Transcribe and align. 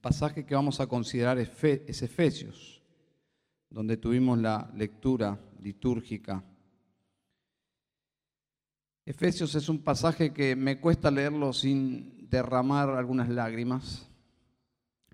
pasaje 0.00 0.44
que 0.46 0.54
vamos 0.54 0.80
a 0.80 0.86
considerar 0.86 1.38
es, 1.38 1.50
es 1.62 2.02
Efesios, 2.02 2.82
donde 3.70 3.96
tuvimos 3.96 4.38
la 4.38 4.70
lectura 4.74 5.38
litúrgica. 5.60 6.44
Efesios 9.04 9.54
es 9.54 9.68
un 9.68 9.78
pasaje 9.78 10.32
que 10.32 10.54
me 10.54 10.80
cuesta 10.80 11.10
leerlo 11.10 11.52
sin 11.52 12.28
derramar 12.28 12.90
algunas 12.90 13.28
lágrimas. 13.28 14.08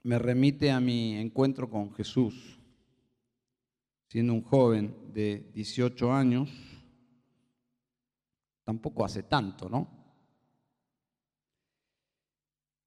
Me 0.02 0.18
remite 0.18 0.70
a 0.70 0.80
mi 0.80 1.16
encuentro 1.16 1.70
con 1.70 1.94
Jesús, 1.94 2.58
siendo 4.08 4.34
un 4.34 4.42
joven 4.42 5.12
de 5.12 5.50
18 5.54 6.12
años. 6.12 6.50
Tampoco 8.64 9.04
hace 9.04 9.22
tanto, 9.22 9.68
¿no? 9.68 9.88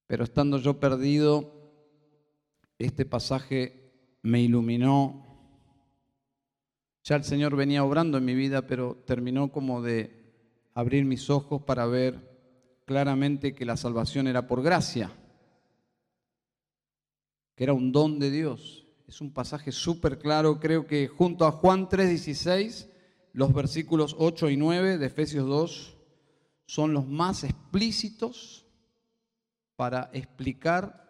Pero 0.07 0.23
estando 0.23 0.57
yo 0.57 0.79
perdido, 0.79 1.56
este 2.85 3.05
pasaje 3.05 3.91
me 4.21 4.41
iluminó. 4.41 5.25
Ya 7.03 7.15
el 7.15 7.23
Señor 7.23 7.55
venía 7.55 7.83
obrando 7.83 8.17
en 8.17 8.25
mi 8.25 8.35
vida, 8.35 8.67
pero 8.67 8.95
terminó 9.05 9.51
como 9.51 9.81
de 9.81 10.17
abrir 10.73 11.05
mis 11.05 11.29
ojos 11.29 11.61
para 11.63 11.85
ver 11.85 12.37
claramente 12.85 13.55
que 13.55 13.65
la 13.65 13.77
salvación 13.77 14.27
era 14.27 14.47
por 14.47 14.61
gracia, 14.61 15.11
que 17.55 17.63
era 17.63 17.73
un 17.73 17.91
don 17.91 18.19
de 18.19 18.29
Dios. 18.29 18.85
Es 19.07 19.21
un 19.21 19.33
pasaje 19.33 19.71
súper 19.71 20.19
claro, 20.19 20.59
creo 20.59 20.85
que 20.85 21.07
junto 21.07 21.45
a 21.45 21.51
Juan 21.51 21.87
3:16, 21.87 22.89
los 23.33 23.53
versículos 23.53 24.15
8 24.19 24.49
y 24.49 24.57
9 24.57 24.97
de 24.97 25.05
Efesios 25.05 25.47
2 25.47 25.97
son 26.65 26.93
los 26.93 27.07
más 27.07 27.43
explícitos 27.43 28.65
para 29.77 30.09
explicar 30.11 31.06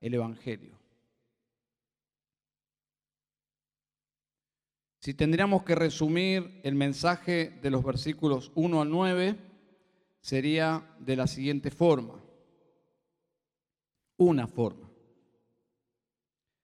el 0.00 0.14
Evangelio. 0.14 0.78
Si 5.00 5.14
tendríamos 5.14 5.62
que 5.62 5.74
resumir 5.74 6.60
el 6.64 6.74
mensaje 6.74 7.50
de 7.62 7.70
los 7.70 7.84
versículos 7.84 8.50
1 8.54 8.82
al 8.82 8.90
9, 8.90 9.38
sería 10.20 10.96
de 10.98 11.16
la 11.16 11.26
siguiente 11.26 11.70
forma. 11.70 12.22
Una 14.16 14.46
forma. 14.48 14.90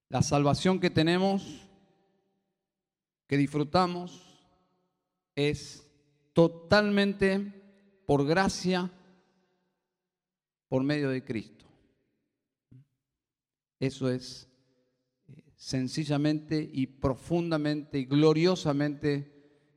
La 0.09 0.23
salvación 0.23 0.81
que 0.81 0.91
tenemos, 0.91 1.67
que 3.27 3.37
disfrutamos, 3.37 4.35
es 5.37 5.89
totalmente 6.33 7.41
por 8.07 8.27
gracia, 8.27 8.91
por 10.69 10.83
medio 10.83 11.09
de 11.09 11.25
Cristo. 11.25 11.54
Eso 13.87 14.09
es 14.09 14.49
eh, 15.29 15.43
sencillamente 15.57 16.71
y 16.73 16.87
profundamente 16.87 17.99
y 17.99 18.07
gloriosamente 18.07 19.33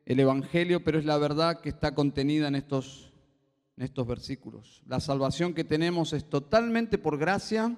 el 0.06 0.22
Evangelio, 0.22 0.84
pero 0.84 0.98
es 0.98 1.06
la 1.06 1.18
verdad 1.18 1.60
que 1.60 1.70
está 1.70 1.94
contenida 1.94 2.48
en 2.48 2.56
estos, 2.56 3.12
en 3.76 3.84
estos 3.84 4.08
versículos. 4.08 4.82
La 4.88 5.02
salvación 5.02 5.54
que 5.54 5.66
tenemos 5.66 6.14
es 6.14 6.30
totalmente 6.30 6.98
por 6.98 7.18
gracia. 7.18 7.76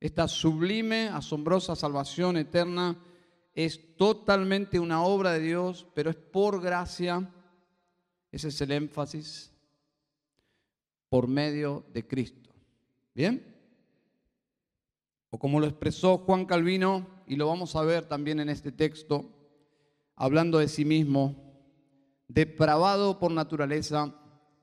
Esta 0.00 0.26
sublime, 0.26 1.08
asombrosa 1.08 1.76
salvación 1.76 2.38
eterna 2.38 2.96
es 3.52 3.96
totalmente 3.96 4.80
una 4.80 5.02
obra 5.02 5.32
de 5.32 5.40
Dios, 5.40 5.86
pero 5.94 6.08
es 6.08 6.16
por 6.16 6.62
gracia. 6.62 7.30
Ese 8.32 8.48
es 8.48 8.60
el 8.62 8.72
énfasis 8.72 9.52
por 11.10 11.28
medio 11.28 11.84
de 11.92 12.06
Cristo. 12.06 12.50
¿Bien? 13.14 13.49
O 15.30 15.38
como 15.38 15.60
lo 15.60 15.66
expresó 15.66 16.18
Juan 16.18 16.44
Calvino, 16.44 17.06
y 17.26 17.36
lo 17.36 17.46
vamos 17.46 17.76
a 17.76 17.82
ver 17.82 18.06
también 18.06 18.40
en 18.40 18.48
este 18.48 18.72
texto, 18.72 19.30
hablando 20.16 20.58
de 20.58 20.68
sí 20.68 20.84
mismo, 20.84 21.36
depravado 22.26 23.18
por 23.18 23.30
naturaleza, 23.30 24.14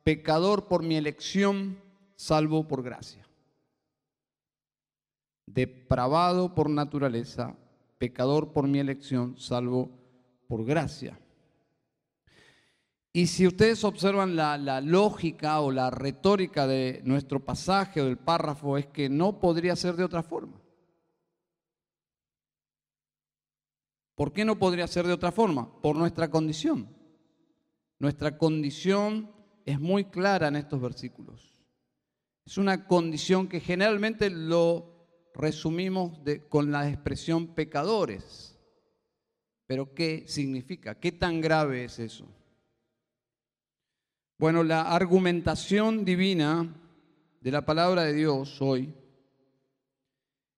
pecador 0.03 0.67
por 0.67 0.83
mi 0.83 0.95
elección, 0.95 1.79
salvo 2.16 2.67
por 2.67 2.83
gracia. 2.83 3.25
Depravado 5.45 6.53
por 6.53 6.69
naturaleza, 6.69 7.56
pecador 7.97 8.51
por 8.51 8.67
mi 8.67 8.79
elección, 8.79 9.38
salvo 9.38 9.89
por 10.47 10.66
gracia. 10.66 11.17
Y 13.17 13.25
si 13.25 13.47
ustedes 13.47 13.83
observan 13.83 14.35
la, 14.35 14.79
lógica 14.79 15.59
o 15.61 15.72
la 15.72 15.89
retórica 15.89 16.67
de 16.67 17.01
nuestro 17.03 17.44
pasaje 17.44 18.00
o 18.00 18.05
del 18.05 18.19
párrafo, 18.19 18.78
es 18.78 18.85
que 18.85 19.09
no 19.09 19.39
podría 19.39 19.75
ser 19.75 19.95
de 19.95 20.03
otra 20.03 20.22
forma. 20.22 20.61
¿Por 24.13 24.31
qué 24.31 24.45
no 24.45 24.59
podría 24.59 24.85
ser 24.85 25.07
de 25.07 25.13
otra 25.13 25.31
forma? 25.31 25.81
Por 25.81 25.95
nuestra 25.95 26.29
condición. 26.29 26.95
Nuestra 27.97 28.38
condición 28.38 29.31
es 29.66 29.79
muy 29.79 30.06
clara 30.06 30.50
en 30.50 30.56
estos 30.57 30.79
versículos. 30.79 31.56
Es 32.45 32.59
una 32.59 32.85
condición 32.85 33.47
que 33.47 33.61
generalmente 33.61 34.29
lo 34.29 35.31
resumimos 35.33 36.19
con 36.50 36.72
la 36.72 36.88
expresión 36.88 37.56
pecadores. 37.56 38.59
Pero 39.66 39.95
¿qué 39.95 40.25
significa? 40.27 41.00
¿Qué 41.00 41.11
tan 41.11 41.41
grave 41.41 41.83
es 41.83 41.97
eso? 41.97 42.36
Bueno, 44.39 44.63
la 44.63 44.83
argumentación 44.83 46.05
divina 46.05 46.71
de 47.41 47.51
la 47.51 47.65
palabra 47.65 48.03
de 48.03 48.13
Dios 48.13 48.61
hoy, 48.61 48.93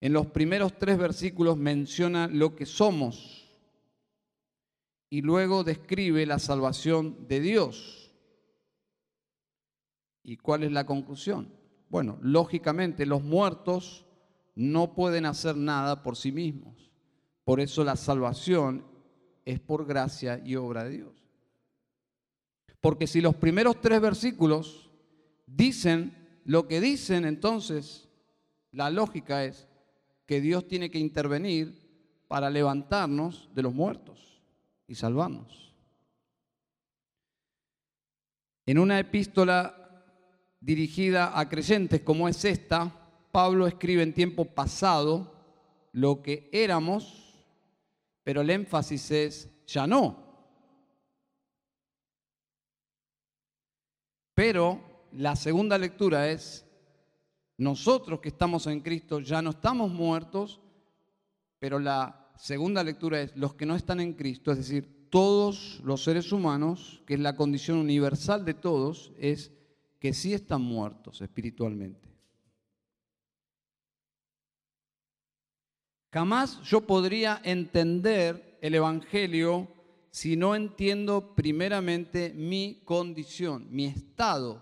en 0.01 0.11
los 0.11 0.27
primeros 0.27 0.77
tres 0.77 0.97
versículos 0.97 1.55
menciona 1.55 2.27
lo 2.27 2.57
que 2.57 2.65
somos 2.65 3.49
y 5.09 5.21
luego 5.21 5.63
describe 5.63 6.25
la 6.25 6.39
salvación 6.39 7.25
de 7.29 7.39
Dios. 7.39 8.11
¿Y 10.23 10.35
cuál 10.35 10.63
es 10.63 10.73
la 10.73 10.85
conclusión? 10.85 11.49
Bueno, 11.87 12.19
lógicamente 12.21 13.05
los 13.05 13.23
muertos 13.23 14.05
no 14.55 14.93
pueden 14.93 15.25
hacer 15.25 15.55
nada 15.55 16.03
por 16.03 16.17
sí 16.17 16.33
mismos. 16.33 16.91
Por 17.45 17.61
eso 17.61 17.85
la 17.85 17.95
salvación 17.95 18.85
es 19.45 19.61
por 19.61 19.85
gracia 19.85 20.41
y 20.43 20.57
obra 20.57 20.83
de 20.83 20.89
Dios. 20.97 21.18
Porque 22.81 23.07
si 23.07 23.21
los 23.21 23.35
primeros 23.35 23.81
tres 23.81 23.99
versículos 23.99 24.89
dicen 25.45 26.41
lo 26.45 26.67
que 26.67 26.81
dicen, 26.81 27.25
entonces 27.25 28.09
la 28.71 28.89
lógica 28.89 29.43
es 29.43 29.67
que 30.25 30.41
Dios 30.41 30.67
tiene 30.67 30.89
que 30.89 30.99
intervenir 30.99 31.89
para 32.27 32.49
levantarnos 32.49 33.49
de 33.53 33.63
los 33.63 33.73
muertos 33.73 34.41
y 34.87 34.95
salvarnos. 34.95 35.75
En 38.65 38.77
una 38.77 38.99
epístola 38.99 39.75
dirigida 40.59 41.39
a 41.39 41.49
creyentes 41.49 42.01
como 42.01 42.27
es 42.27 42.45
esta, 42.45 42.95
Pablo 43.31 43.67
escribe 43.67 44.03
en 44.03 44.13
tiempo 44.13 44.45
pasado 44.45 45.33
lo 45.91 46.21
que 46.21 46.49
éramos, 46.51 47.45
pero 48.23 48.41
el 48.41 48.49
énfasis 48.49 49.11
es 49.11 49.65
ya 49.65 49.87
no. 49.87 50.28
Pero 54.39 54.79
la 55.11 55.35
segunda 55.35 55.77
lectura 55.77 56.31
es, 56.31 56.65
nosotros 57.57 58.21
que 58.21 58.29
estamos 58.29 58.67
en 58.67 58.79
Cristo 58.79 59.19
ya 59.19 59.41
no 59.41 59.49
estamos 59.49 59.91
muertos, 59.91 60.61
pero 61.59 61.77
la 61.77 62.31
segunda 62.37 62.81
lectura 62.81 63.19
es, 63.19 63.35
los 63.35 63.55
que 63.55 63.65
no 63.65 63.75
están 63.75 63.99
en 63.99 64.13
Cristo, 64.13 64.53
es 64.53 64.59
decir, 64.59 65.09
todos 65.09 65.81
los 65.83 66.05
seres 66.05 66.31
humanos, 66.31 67.03
que 67.05 67.15
es 67.15 67.19
la 67.19 67.35
condición 67.35 67.79
universal 67.79 68.45
de 68.45 68.53
todos, 68.53 69.11
es 69.17 69.51
que 69.99 70.13
sí 70.13 70.33
están 70.33 70.61
muertos 70.61 71.19
espiritualmente. 71.19 72.07
Jamás 76.13 76.61
yo 76.61 76.87
podría 76.87 77.41
entender 77.43 78.57
el 78.61 78.73
Evangelio 78.73 79.67
si 80.11 80.35
no 80.35 80.55
entiendo 80.55 81.35
primeramente 81.35 82.33
mi 82.33 82.81
condición, 82.83 83.67
mi 83.69 83.85
estado 83.85 84.61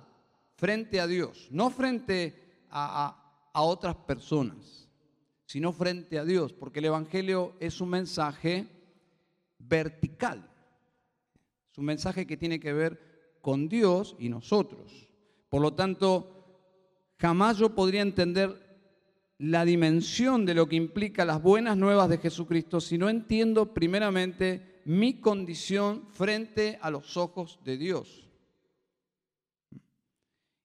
frente 0.55 0.99
a 0.99 1.07
Dios, 1.07 1.47
no 1.51 1.69
frente 1.69 2.65
a, 2.69 3.23
otras 3.59 3.95
personas, 3.95 4.87
sino 5.45 5.71
frente 5.71 6.19
a 6.19 6.25
Dios, 6.25 6.53
porque 6.53 6.77
el 6.77 6.85
Evangelio 6.85 7.55
es 7.59 7.81
un 7.81 7.89
mensaje 7.89 8.67
vertical, 9.57 10.47
es 11.71 11.77
un 11.77 11.85
mensaje 11.85 12.27
que 12.27 12.37
tiene 12.37 12.59
que 12.59 12.73
ver 12.73 13.39
con 13.41 13.67
Dios 13.67 14.15
y 14.19 14.29
nosotros. 14.29 15.07
Por 15.49 15.61
lo 15.61 15.73
tanto, 15.73 16.69
jamás 17.17 17.57
yo 17.57 17.73
podría 17.73 18.01
entender 18.01 18.67
la 19.39 19.65
dimensión 19.65 20.45
de 20.45 20.53
lo 20.53 20.67
que 20.67 20.75
implica 20.75 21.25
las 21.25 21.41
buenas 21.41 21.77
nuevas 21.77 22.09
de 22.09 22.17
Jesucristo 22.17 22.79
si 22.79 22.97
no 22.97 23.09
entiendo 23.09 23.73
primeramente 23.73 24.76
mi 24.87 25.19
condición 25.19 26.07
frente 26.13 26.79
a 26.81 26.89
los 26.89 27.17
ojos 27.17 27.59
de 27.65 27.75
Dios. 27.75 28.29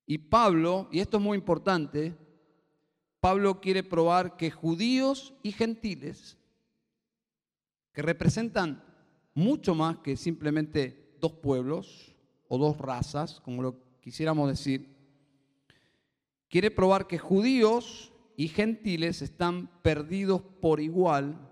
Y 0.06 0.18
Pablo, 0.18 0.88
y 0.92 1.00
esto 1.00 1.16
es 1.16 1.22
muy 1.24 1.36
importante, 1.36 2.16
Pablo 3.18 3.60
quiere 3.60 3.82
probar 3.82 4.36
que 4.36 4.52
judíos 4.52 5.34
y 5.42 5.50
gentiles, 5.50 6.38
que 7.92 8.00
representan 8.02 8.84
mucho 9.34 9.74
más 9.74 9.98
que 9.98 10.16
simplemente 10.16 11.16
dos 11.20 11.32
pueblos 11.32 12.14
o 12.46 12.58
dos 12.58 12.78
razas, 12.78 13.40
como 13.40 13.60
lo 13.60 13.76
quisiéramos 14.00 14.48
decir, 14.48 14.94
quiere 16.48 16.70
probar 16.70 17.08
que 17.08 17.18
judíos 17.18 18.12
y 18.36 18.46
gentiles 18.46 19.20
están 19.20 19.68
perdidos 19.82 20.42
por 20.60 20.78
igual 20.78 21.50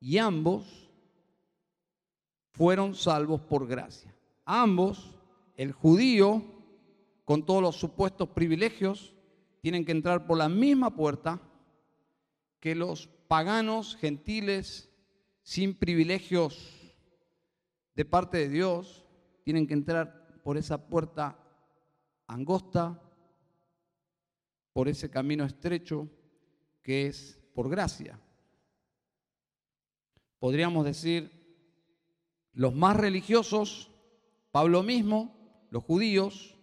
y 0.00 0.18
ambos 0.18 0.85
fueron 2.56 2.94
salvos 2.94 3.40
por 3.42 3.66
gracia. 3.66 4.14
Ambos, 4.44 5.18
el 5.56 5.72
judío 5.72 6.42
con 7.24 7.44
todos 7.44 7.60
los 7.60 7.76
supuestos 7.76 8.28
privilegios, 8.28 9.14
tienen 9.60 9.84
que 9.84 9.92
entrar 9.92 10.26
por 10.26 10.38
la 10.38 10.48
misma 10.48 10.94
puerta 10.94 11.40
que 12.60 12.74
los 12.74 13.08
paganos 13.26 13.96
gentiles 13.96 14.88
sin 15.42 15.74
privilegios 15.74 16.94
de 17.94 18.04
parte 18.04 18.38
de 18.38 18.48
Dios, 18.48 19.04
tienen 19.42 19.66
que 19.66 19.74
entrar 19.74 20.40
por 20.44 20.56
esa 20.56 20.88
puerta 20.88 21.38
angosta, 22.26 23.02
por 24.72 24.88
ese 24.88 25.10
camino 25.10 25.44
estrecho 25.44 26.08
que 26.82 27.06
es 27.06 27.40
por 27.54 27.68
gracia. 27.68 28.20
Podríamos 30.38 30.84
decir, 30.84 31.45
los 32.56 32.74
más 32.74 32.96
religiosos, 32.96 33.90
Pablo 34.50 34.82
mismo, 34.82 35.36
los 35.70 35.84
judíos, 35.84 36.56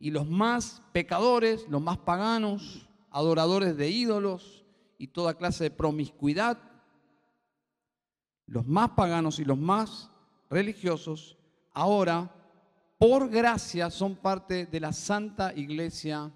y 0.00 0.10
los 0.10 0.26
más 0.26 0.82
pecadores, 0.92 1.66
los 1.68 1.80
más 1.80 1.98
paganos, 1.98 2.88
adoradores 3.10 3.76
de 3.76 3.88
ídolos 3.88 4.66
y 4.98 5.06
toda 5.06 5.38
clase 5.38 5.64
de 5.64 5.70
promiscuidad, 5.70 6.58
los 8.46 8.66
más 8.66 8.90
paganos 8.90 9.38
y 9.38 9.44
los 9.44 9.56
más 9.56 10.10
religiosos, 10.50 11.38
ahora, 11.72 12.34
por 12.98 13.30
gracia, 13.30 13.88
son 13.90 14.16
parte 14.16 14.66
de 14.66 14.80
la 14.80 14.92
santa 14.92 15.54
iglesia 15.54 16.32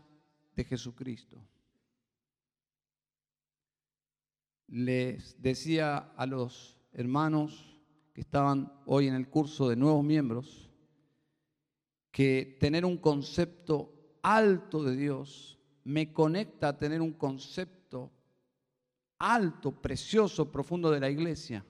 de 0.55 0.65
Jesucristo. 0.65 1.37
Les 4.69 5.43
decía 5.43 6.13
a 6.17 6.27
los 6.27 6.79
hermanos 6.93 7.70
estaban 8.21 8.73
hoy 8.87 9.09
en 9.09 9.15
el 9.15 9.29
curso 9.29 9.69
de 9.69 9.77
nuevos 9.77 10.05
miembros, 10.05 10.71
que 12.11 12.57
tener 12.61 12.85
un 12.85 12.99
concepto 12.99 14.19
alto 14.23 14.83
de 14.83 14.97
Dios 14.97 15.59
me 15.85 16.13
conecta 16.13 16.69
a 16.69 16.77
tener 16.77 17.01
un 17.01 17.13
concepto 17.13 18.11
alto, 19.19 19.73
precioso, 19.73 20.51
profundo 20.51 20.91
de 20.91 21.01
la 21.01 21.09
iglesia. 21.09 21.65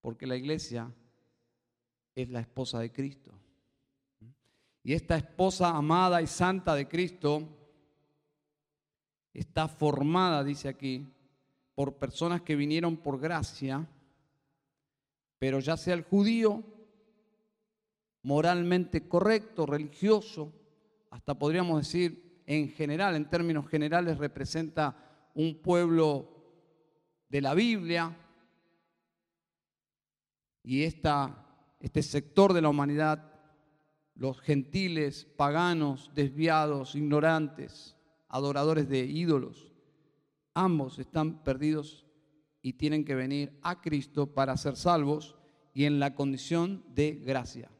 Porque 0.00 0.26
la 0.26 0.36
iglesia 0.36 0.92
es 2.14 2.28
la 2.30 2.40
esposa 2.40 2.78
de 2.78 2.92
Cristo. 2.92 3.32
Y 4.82 4.92
esta 4.92 5.16
esposa 5.16 5.70
amada 5.70 6.22
y 6.22 6.26
santa 6.26 6.74
de 6.74 6.86
Cristo 6.86 7.48
está 9.32 9.66
formada, 9.66 10.44
dice 10.44 10.68
aquí, 10.68 11.06
por 11.74 11.94
personas 11.96 12.42
que 12.42 12.54
vinieron 12.54 12.96
por 12.96 13.18
gracia, 13.18 13.88
pero 15.44 15.60
ya 15.60 15.76
sea 15.76 15.92
el 15.92 16.04
judío 16.04 16.64
moralmente 18.22 19.06
correcto, 19.06 19.66
religioso, 19.66 20.54
hasta 21.10 21.38
podríamos 21.38 21.82
decir 21.82 22.40
en 22.46 22.70
general, 22.70 23.14
en 23.14 23.28
términos 23.28 23.68
generales, 23.68 24.16
representa 24.16 25.28
un 25.34 25.60
pueblo 25.60 26.30
de 27.28 27.42
la 27.42 27.52
Biblia 27.52 28.16
y 30.62 30.84
este 30.84 32.02
sector 32.02 32.54
de 32.54 32.62
la 32.62 32.70
humanidad, 32.70 33.30
los 34.14 34.40
gentiles, 34.40 35.26
paganos, 35.26 36.10
desviados, 36.14 36.94
ignorantes, 36.94 37.98
adoradores 38.28 38.88
de 38.88 39.00
ídolos, 39.00 39.74
ambos 40.54 40.98
están 40.98 41.44
perdidos 41.44 42.03
y 42.64 42.72
tienen 42.72 43.04
que 43.04 43.14
venir 43.14 43.56
a 43.62 43.80
Cristo 43.80 44.34
para 44.34 44.56
ser 44.56 44.74
salvos 44.74 45.36
y 45.72 45.84
en 45.84 46.00
la 46.00 46.16
condición 46.16 46.82
de 46.88 47.12
gracia. 47.12 47.70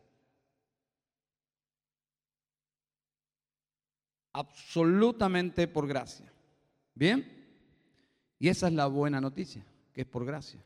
absolutamente 4.35 5.67
por 5.69 5.87
gracia. 5.87 6.31
¿Bien? 6.95 7.27
Y 8.39 8.49
esa 8.49 8.67
es 8.67 8.75
la 8.75 8.87
buena 8.87 9.21
noticia, 9.21 9.65
que 9.95 10.03
es 10.03 10.07
por 10.07 10.27
gracia. 10.27 10.63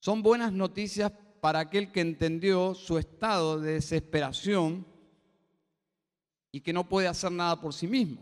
Son 0.00 0.22
buenas 0.22 0.52
noticias 0.52 1.12
para 1.40 1.60
aquel 1.60 1.90
que 1.90 2.00
entendió 2.00 2.74
su 2.74 2.98
estado 2.98 3.60
de 3.60 3.74
desesperación 3.74 4.84
y 6.50 6.60
que 6.60 6.72
no 6.72 6.88
puede 6.88 7.08
hacer 7.08 7.32
nada 7.32 7.60
por 7.60 7.72
sí 7.72 7.86
mismo. 7.86 8.20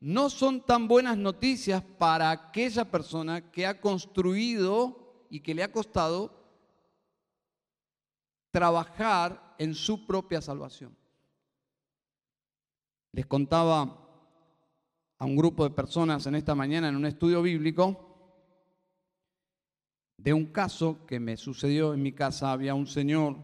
No 0.00 0.30
son 0.30 0.64
tan 0.64 0.88
buenas 0.88 1.18
noticias 1.18 1.82
para 1.82 2.30
aquella 2.30 2.90
persona 2.90 3.50
que 3.50 3.66
ha 3.66 3.80
construido 3.80 5.26
y 5.28 5.40
que 5.40 5.54
le 5.54 5.62
ha 5.62 5.70
costado 5.70 6.40
trabajar 8.50 9.54
en 9.58 9.74
su 9.74 10.06
propia 10.06 10.40
salvación. 10.40 10.96
Les 13.12 13.26
contaba 13.26 14.08
a 15.18 15.26
un 15.26 15.36
grupo 15.36 15.64
de 15.64 15.74
personas 15.74 16.26
en 16.26 16.34
esta 16.34 16.54
mañana 16.54 16.88
en 16.88 16.96
un 16.96 17.04
estudio 17.04 17.42
bíblico 17.42 18.06
de 20.16 20.32
un 20.32 20.46
caso 20.46 21.04
que 21.06 21.20
me 21.20 21.36
sucedió 21.36 21.92
en 21.92 22.02
mi 22.02 22.12
casa. 22.12 22.52
Había 22.52 22.74
un 22.74 22.86
señor 22.86 23.36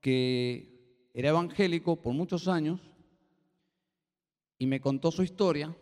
que 0.00 1.10
era 1.12 1.30
evangélico 1.30 2.00
por 2.00 2.14
muchos 2.14 2.46
años 2.46 2.80
y 4.62 4.66
me 4.68 4.80
contó 4.80 5.10
su 5.10 5.24
historia. 5.24 5.76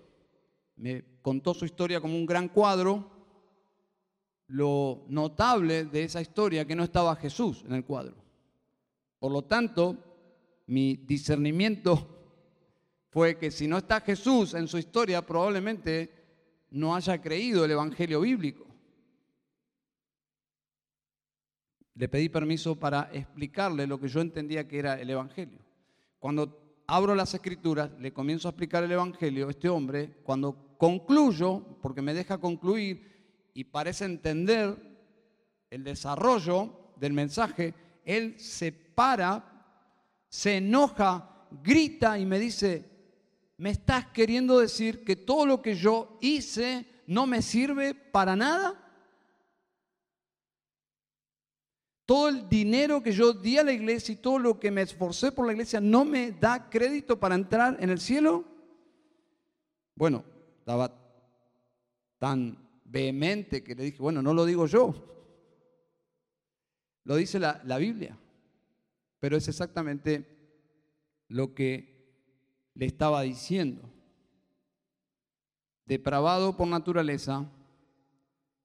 Me 0.77 1.05
contó 1.21 1.53
su 1.53 1.67
historia 1.67 2.01
como 2.01 2.17
un 2.17 2.25
gran 2.25 2.49
cuadro. 2.49 3.11
Lo 4.47 5.05
notable 5.09 5.85
de 5.85 6.05
esa 6.05 6.23
historia 6.23 6.65
que 6.65 6.75
no 6.75 6.85
estaba 6.85 7.15
Jesús 7.17 7.63
en 7.67 7.75
el 7.75 7.85
cuadro. 7.85 8.17
Por 9.19 9.33
lo 9.33 9.43
tanto, 9.43 9.99
mi 10.69 10.97
discernimiento 10.97 12.09
fue 13.11 13.37
que 13.37 13.51
si 13.51 13.69
no 13.69 13.77
está 13.77 14.01
Jesús 14.01 14.55
en 14.55 14.67
su 14.67 14.79
historia, 14.79 15.27
probablemente 15.27 16.11
no 16.71 16.95
haya 16.95 17.21
creído 17.21 17.67
el 17.67 17.73
Evangelio 17.73 18.23
bíblico. 18.23 18.65
Le 21.97 22.09
pedí 22.09 22.31
permiso 22.31 22.81
para 22.81 23.11
explicarle 23.13 23.87
lo 23.87 24.01
que 24.01 24.09
yo 24.09 24.23
entendía 24.23 24.67
que 24.67 24.79
era 24.79 24.99
el 24.99 25.11
Evangelio. 25.11 25.59
Cuando 26.19 26.60
abro 26.95 27.15
las 27.15 27.35
escrituras, 27.35 27.91
le 27.99 28.13
comienzo 28.13 28.49
a 28.49 28.51
explicar 28.51 28.85
el 28.85 28.93
Evangelio, 28.93 29.49
este 29.49 29.69
hombre, 29.69 30.19
cuando 30.23 30.77
concluyo, 30.77 31.79
porque 31.81 32.03
me 32.03 32.15
deja 32.15 32.39
concluir 32.39 33.51
y 33.55 33.65
parece 33.65 34.05
entender 34.05 34.77
el 35.71 35.85
desarrollo 35.85 36.93
del 36.97 37.13
mensaje, 37.13 37.75
él 38.05 38.39
se 38.39 38.73
para, 38.73 39.45
se 40.29 40.57
enoja, 40.57 41.47
grita 41.63 42.19
y 42.19 42.27
me 42.27 42.39
dice, 42.39 42.91
¿Me 43.61 43.69
estás 43.69 44.07
queriendo 44.07 44.59
decir 44.59 45.05
que 45.05 45.17
todo 45.17 45.45
lo 45.45 45.61
que 45.61 45.75
yo 45.75 46.17
hice 46.23 46.87
no 47.07 47.27
me 47.27 47.43
sirve 47.43 47.93
para 47.93 48.35
nada? 48.35 48.80
Todo 52.11 52.29
el 52.29 52.49
dinero 52.49 53.01
que 53.05 53.13
yo 53.13 53.33
di 53.33 53.57
a 53.57 53.63
la 53.63 53.71
iglesia 53.71 54.15
y 54.15 54.17
todo 54.17 54.41
lo 54.41 54.59
que 54.59 54.73
me 54.73 54.83
esforcé 54.83 55.31
por 55.31 55.47
la 55.47 55.53
iglesia 55.53 55.81
no 55.81 56.05
me 56.05 56.33
da 56.33 56.69
crédito 56.69 57.21
para 57.21 57.37
entrar 57.37 57.77
en 57.79 57.89
el 57.89 58.01
cielo. 58.01 58.45
Bueno, 59.95 60.25
estaba 60.59 60.93
tan 62.19 62.59
vehemente 62.85 63.63
que 63.63 63.77
le 63.77 63.85
dije, 63.85 63.99
bueno, 63.99 64.23
no 64.23 64.35
lo 64.35 64.45
digo 64.45 64.67
yo, 64.67 64.93
lo 67.05 67.15
dice 67.15 67.39
la, 67.39 67.61
la 67.63 67.79
Biblia, 67.79 68.19
pero 69.21 69.37
es 69.37 69.47
exactamente 69.47 70.27
lo 71.29 71.55
que 71.55 72.11
le 72.75 72.87
estaba 72.87 73.23
diciendo. 73.23 73.83
Depravado 75.87 76.57
por 76.57 76.67
naturaleza, 76.67 77.49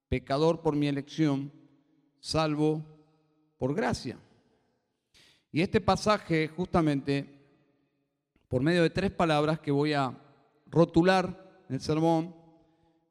pecador 0.10 0.64
por 0.64 0.76
mi 0.76 0.88
elección, 0.88 1.52
salvo 2.20 2.95
por 3.66 3.74
gracia. 3.74 4.16
Y 5.52 5.60
este 5.60 5.82
pasaje 5.82 6.48
justamente, 6.48 7.26
por 8.48 8.62
medio 8.62 8.84
de 8.84 8.92
tres 8.92 9.10
palabras 9.10 9.60
que 9.60 9.72
voy 9.72 9.92
a 9.94 10.16
rotular 10.68 11.64
en 11.68 11.74
el 11.74 11.82
sermón, 11.82 12.36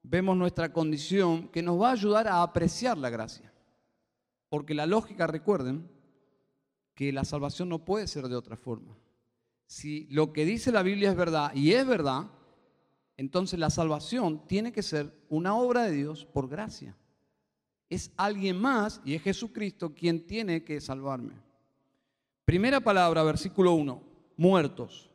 vemos 0.05 0.37
nuestra 0.37 0.73
condición 0.73 1.49
que 1.49 1.61
nos 1.61 1.83
va 1.83 1.89
a 1.89 1.95
ayudar 1.95 2.29
a 2.29 2.41
apreciar 2.41 2.97
la 2.97 3.11
gracia. 3.11 3.53
Porque 4.49 4.75
la 4.75 4.87
lógica, 4.87 5.27
recuerden, 5.27 5.91
que 6.95 7.13
la 7.13 7.25
salvación 7.25 7.69
no 7.69 7.85
puede 7.85 8.07
ser 8.07 8.29
de 8.29 8.37
otra 8.37 8.57
forma 8.57 8.97
si 9.67 10.07
lo 10.09 10.33
que 10.33 10.45
dice 10.45 10.71
la 10.71 10.85
Biblia 10.85 11.11
es 11.11 11.17
verdad, 11.17 11.53
y 11.53 11.73
es 11.73 11.85
verdad, 11.85 12.31
entonces 13.17 13.59
la 13.59 13.71
salvación 13.71 14.47
tiene 14.47 14.71
que 14.71 14.85
ser 14.85 15.13
una 15.29 15.57
obra 15.57 15.83
de 15.83 15.91
Dios 15.97 16.25
por 16.25 16.49
gracia. 16.49 16.97
Es 17.89 18.13
alguien 18.17 18.61
más 18.61 19.01
y 19.05 19.15
es 19.15 19.23
Jesucristo 19.23 19.95
quien 19.95 20.27
tiene 20.27 20.65
que 20.65 20.81
salvarme. 20.81 21.35
Primera 22.45 22.81
palabra, 22.81 23.23
versículo 23.23 23.75
1, 23.75 24.03
muertos. 24.37 25.11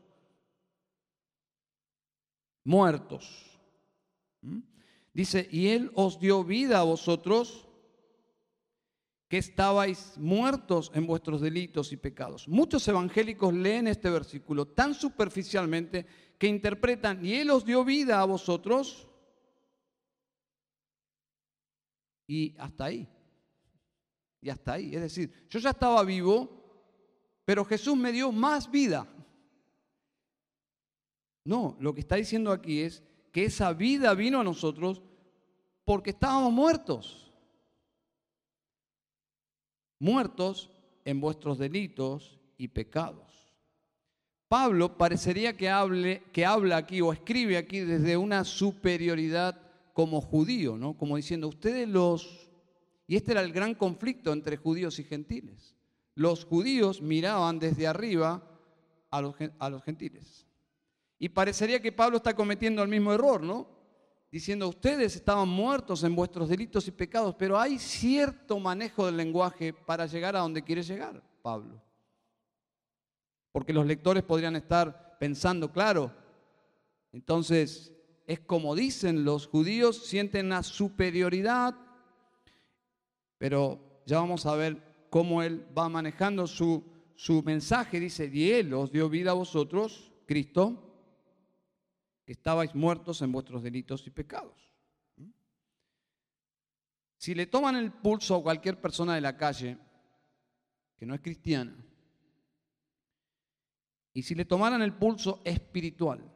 Muertos. 2.63 3.59
¿Mm? 4.41 4.59
Dice, 5.13 5.47
y 5.51 5.67
Él 5.67 5.91
os 5.95 6.19
dio 6.19 6.43
vida 6.43 6.79
a 6.79 6.83
vosotros 6.83 7.67
que 9.27 9.37
estabais 9.37 10.17
muertos 10.17 10.91
en 10.95 11.05
vuestros 11.05 11.41
delitos 11.41 11.91
y 11.91 11.97
pecados. 11.97 12.47
Muchos 12.47 12.87
evangélicos 12.87 13.53
leen 13.53 13.87
este 13.87 14.09
versículo 14.09 14.65
tan 14.65 14.95
superficialmente 14.95 16.05
que 16.39 16.47
interpretan, 16.47 17.23
y 17.23 17.35
Él 17.35 17.51
os 17.51 17.63
dio 17.63 17.85
vida 17.85 18.21
a 18.21 18.25
vosotros, 18.25 19.08
y 22.29 22.55
hasta 22.57 22.85
ahí, 22.85 23.09
y 24.39 24.49
hasta 24.49 24.73
ahí. 24.73 24.95
Es 24.95 25.01
decir, 25.01 25.47
yo 25.49 25.59
ya 25.59 25.71
estaba 25.71 26.03
vivo, 26.03 26.49
pero 27.43 27.65
Jesús 27.65 27.97
me 27.97 28.11
dio 28.11 28.31
más 28.31 28.69
vida. 28.69 29.05
No, 31.43 31.75
lo 31.79 31.93
que 31.93 32.01
está 32.01 32.15
diciendo 32.15 32.51
aquí 32.51 32.81
es 32.81 33.03
que 33.31 33.45
esa 33.45 33.73
vida 33.73 34.13
vino 34.13 34.39
a 34.39 34.43
nosotros 34.43 35.01
porque 35.83 36.11
estábamos 36.11 36.53
muertos 36.53 37.29
muertos 39.99 40.69
en 41.05 41.19
vuestros 41.19 41.57
delitos 41.57 42.39
y 42.57 42.69
pecados. 42.69 43.27
Pablo 44.47 44.97
parecería 44.97 45.55
que, 45.55 45.69
hable, 45.69 46.23
que 46.31 46.45
habla 46.45 46.77
aquí 46.77 47.01
o 47.01 47.13
escribe 47.13 47.57
aquí 47.57 47.81
desde 47.81 48.17
una 48.17 48.43
superioridad 48.43 49.61
como 49.99 50.21
judío, 50.21 50.77
¿no? 50.77 50.95
Como 50.95 51.17
diciendo, 51.17 51.49
ustedes 51.49 51.85
los... 51.85 52.49
Y 53.05 53.17
este 53.17 53.33
era 53.33 53.41
el 53.41 53.51
gran 53.51 53.75
conflicto 53.75 54.31
entre 54.31 54.55
judíos 54.55 54.97
y 54.97 55.03
gentiles. 55.03 55.75
Los 56.15 56.45
judíos 56.45 57.01
miraban 57.01 57.59
desde 57.59 57.85
arriba 57.85 58.41
a 59.11 59.19
los, 59.19 59.35
a 59.59 59.69
los 59.69 59.83
gentiles. 59.83 60.47
Y 61.17 61.27
parecería 61.27 61.81
que 61.81 61.91
Pablo 61.91 62.15
está 62.15 62.33
cometiendo 62.33 62.81
el 62.81 62.87
mismo 62.87 63.11
error, 63.11 63.43
¿no? 63.43 63.67
diciendo, 64.31 64.69
ustedes 64.69 65.17
estaban 65.17 65.49
muertos 65.49 66.01
en 66.05 66.15
vuestros 66.15 66.47
delitos 66.47 66.87
y 66.87 66.91
pecados, 66.91 67.35
pero 67.37 67.59
hay 67.59 67.77
cierto 67.77 68.57
manejo 68.57 69.05
del 69.05 69.17
lenguaje 69.17 69.73
para 69.73 70.05
llegar 70.05 70.33
a 70.37 70.39
donde 70.39 70.63
quiere 70.63 70.81
llegar 70.81 71.21
Pablo. 71.41 71.83
Porque 73.51 73.73
los 73.73 73.85
lectores 73.85 74.23
podrían 74.23 74.55
estar 74.55 75.17
pensando, 75.19 75.69
claro, 75.73 76.15
entonces 77.11 77.91
es 78.29 78.41
como 78.41 78.75
dicen 78.75 79.25
los 79.25 79.47
judíos, 79.47 80.05
sienten 80.05 80.49
la 80.49 80.61
superioridad, 80.61 81.75
pero 83.39 84.03
ya 84.05 84.19
vamos 84.19 84.45
a 84.45 84.53
ver 84.53 85.07
cómo 85.09 85.41
él 85.41 85.65
va 85.75 85.89
manejando 85.89 86.45
su, 86.45 86.85
su 87.15 87.41
mensaje. 87.41 87.99
Dice, 87.99 88.29
y 88.31 88.51
él 88.51 88.71
os 88.75 88.91
dio 88.91 89.09
vida 89.09 89.31
a 89.31 89.33
vosotros, 89.33 90.11
Cristo, 90.27 90.95
estabais 92.27 92.75
muertos 92.75 93.23
en 93.23 93.31
vuestros 93.31 93.63
delitos 93.63 94.05
y 94.05 94.11
pecados. 94.11 94.75
Si 97.17 97.33
le 97.33 97.47
toman 97.47 97.77
el 97.77 97.91
pulso 97.91 98.35
a 98.35 98.43
cualquier 98.43 98.79
persona 98.79 99.15
de 99.15 99.21
la 99.21 99.35
calle 99.35 99.75
que 100.97 101.07
no 101.07 101.15
es 101.15 101.21
cristiana, 101.21 101.75
y 104.13 104.21
si 104.21 104.35
le 104.35 104.45
tomaran 104.45 104.83
el 104.83 104.93
pulso 104.93 105.41
espiritual, 105.43 106.31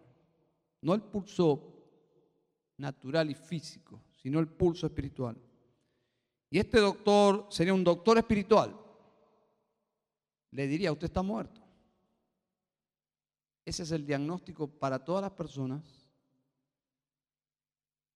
no 0.82 0.96
el 0.96 1.04
pulso 1.04 1.70
natural 2.77 3.30
y 3.30 3.36
físico, 3.36 4.03
sino 4.12 4.39
el 4.39 4.48
pulso 4.48 4.88
espiritual, 4.88 5.38
y 6.53 6.60
este 6.60 6.80
doctor 6.80 7.48
sería 7.50 7.74
un 7.74 7.84
doctor 7.84 8.15
espiritual, 8.20 8.80
le 10.51 10.68
diría, 10.68 10.92
usted 10.92 11.06
está 11.06 11.24
muerto. 11.24 11.62
Ese 13.65 13.82
es 13.82 13.92
el 13.92 14.06
diagnóstico 14.06 14.68
para 14.68 15.03
todas 15.03 15.24
las 15.24 15.32
personas 15.32 15.84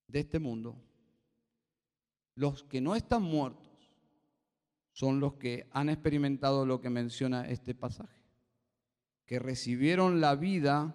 de 0.06 0.20
este 0.20 0.38
mundo. 0.38 0.80
Los 2.36 2.62
que 2.62 2.80
no 2.80 2.96
están 2.96 3.24
muertos 3.24 3.92
son 4.92 5.20
los 5.20 5.34
que 5.34 5.68
han 5.72 5.90
experimentado 5.90 6.64
lo 6.64 6.80
que 6.80 6.92
menciona 6.92 7.50
este 7.50 7.74
pasaje, 7.74 8.22
que 9.26 9.40
recibieron 9.40 10.22
la 10.22 10.36
vida 10.36 10.94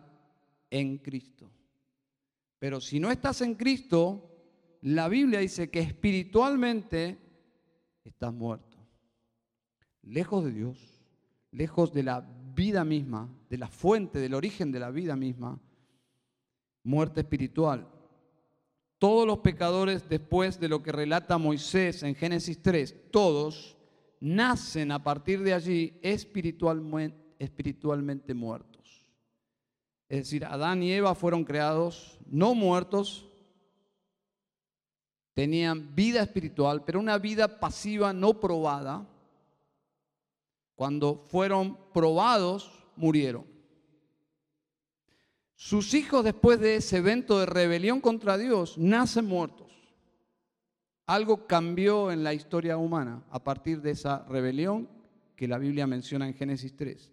en 0.71 0.99
Cristo. 0.99 1.51
Pero 2.63 2.81
si 2.81 3.01
no 3.01 3.11
estás 3.11 3.41
en 3.41 3.57
Cristo, 3.57 4.31
la 4.83 5.09
Biblia 5.09 5.41
dice 5.41 5.69
que 5.69 5.81
espiritualmente 5.81 7.19
estás 8.05 8.33
muerto, 8.33 8.77
lejos 10.03 10.45
de 10.45 10.53
Dios, 10.53 10.79
lejos 11.51 11.93
de 11.93 12.05
la 12.05 12.21
vida 12.55 12.85
misma, 12.85 13.29
de 13.51 13.59
la 13.59 13.67
fuente, 13.67 14.21
del 14.21 14.35
origen 14.35 14.71
de 14.71 14.79
la 14.79 14.93
vida 14.93 15.17
misma, 15.17 15.61
muerte 16.85 17.23
espiritual. 17.23 17.89
Todos 18.99 19.27
los 19.27 19.39
pecadores, 19.39 20.09
después 20.09 20.61
de 20.61 20.69
lo 20.69 20.85
que 20.85 20.93
relata 20.93 21.39
Moisés 21.39 22.05
en 22.05 22.15
Génesis 22.15 22.63
3, 22.63 23.11
todos 23.11 23.77
nacen 24.21 24.93
a 24.93 25.03
partir 25.03 25.43
de 25.43 25.53
allí 25.53 25.99
espiritualmente, 26.01 27.35
espiritualmente 27.41 28.35
muertos. 28.35 28.72
Es 30.13 30.19
decir, 30.19 30.45
Adán 30.45 30.83
y 30.83 30.93
Eva 30.93 31.15
fueron 31.15 31.43
creados 31.43 32.19
no 32.27 32.55
muertos, 32.55 33.27
tenían 35.33 35.95
vida 35.95 36.21
espiritual, 36.21 36.85
pero 36.85 37.01
una 37.01 37.17
vida 37.17 37.59
pasiva 37.59 38.13
no 38.13 38.39
probada, 38.39 39.09
cuando 40.75 41.25
fueron 41.31 41.79
probados, 41.95 42.71
murieron. 42.95 43.47
Sus 45.55 45.95
hijos 45.95 46.23
después 46.23 46.61
de 46.61 46.77
ese 46.77 46.99
evento 46.99 47.39
de 47.39 47.47
rebelión 47.47 48.03
contra 48.03 48.37
Dios 48.37 48.77
nacen 48.77 49.25
muertos. 49.25 49.73
Algo 51.07 51.47
cambió 51.47 52.13
en 52.13 52.23
la 52.23 52.35
historia 52.35 52.77
humana 52.77 53.25
a 53.31 53.43
partir 53.43 53.81
de 53.81 53.93
esa 53.93 54.27
rebelión 54.27 54.91
que 55.37 55.49
la 55.49 55.57
Biblia 55.57 55.87
menciona 55.87 56.27
en 56.29 56.35
Génesis 56.35 56.77
3. 56.77 57.11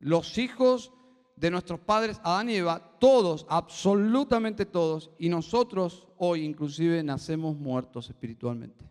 Los 0.00 0.36
hijos 0.36 0.92
de 1.36 1.50
nuestros 1.50 1.80
padres 1.80 2.20
Adán 2.22 2.50
y 2.50 2.56
Eva, 2.56 2.96
todos, 2.98 3.46
absolutamente 3.48 4.66
todos, 4.66 5.10
y 5.18 5.28
nosotros 5.28 6.06
hoy 6.18 6.44
inclusive 6.44 7.02
nacemos 7.02 7.56
muertos 7.56 8.08
espiritualmente. 8.08 8.84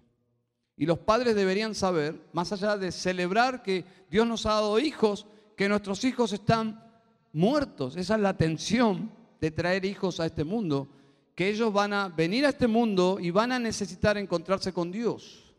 Y 0.75 0.85
los 0.85 0.99
padres 0.99 1.35
deberían 1.35 1.75
saber, 1.75 2.19
más 2.33 2.51
allá 2.51 2.77
de 2.77 2.91
celebrar 2.91 3.61
que 3.61 3.85
Dios 4.09 4.27
nos 4.27 4.45
ha 4.45 4.53
dado 4.53 4.79
hijos, 4.79 5.27
que 5.55 5.69
nuestros 5.69 6.03
hijos 6.03 6.33
están 6.33 6.83
muertos. 7.31 7.95
Esa 7.95 8.15
es 8.15 8.21
la 8.21 8.35
tensión 8.35 9.11
de 9.39 9.51
traer 9.51 9.85
hijos 9.85 10.19
a 10.19 10.25
este 10.25 10.43
mundo, 10.43 10.89
que 11.35 11.49
ellos 11.49 11.71
van 11.71 11.93
a 11.93 12.09
venir 12.09 12.45
a 12.45 12.49
este 12.49 12.67
mundo 12.67 13.17
y 13.19 13.31
van 13.31 13.51
a 13.51 13.59
necesitar 13.59 14.17
encontrarse 14.17 14.73
con 14.73 14.91
Dios. 14.91 15.53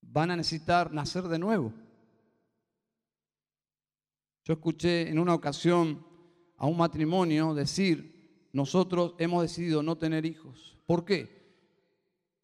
Van 0.00 0.30
a 0.30 0.36
necesitar 0.36 0.92
nacer 0.92 1.24
de 1.24 1.38
nuevo. 1.38 1.72
Yo 4.44 4.54
escuché 4.54 5.08
en 5.08 5.18
una 5.18 5.34
ocasión 5.34 6.04
a 6.56 6.66
un 6.66 6.76
matrimonio 6.76 7.54
decir, 7.54 8.48
nosotros 8.52 9.14
hemos 9.18 9.42
decidido 9.42 9.82
no 9.82 9.96
tener 9.96 10.26
hijos. 10.26 10.78
¿Por 10.86 11.04
qué? 11.04 11.44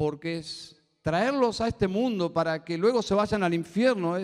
porque 0.01 0.39
es 0.39 0.83
traerlos 1.03 1.61
a 1.61 1.69
este 1.69 1.87
mundo 1.87 2.33
para 2.33 2.65
que 2.65 2.79
luego 2.79 3.03
se 3.03 3.13
vayan 3.13 3.43
al 3.43 3.53
infierno. 3.53 4.15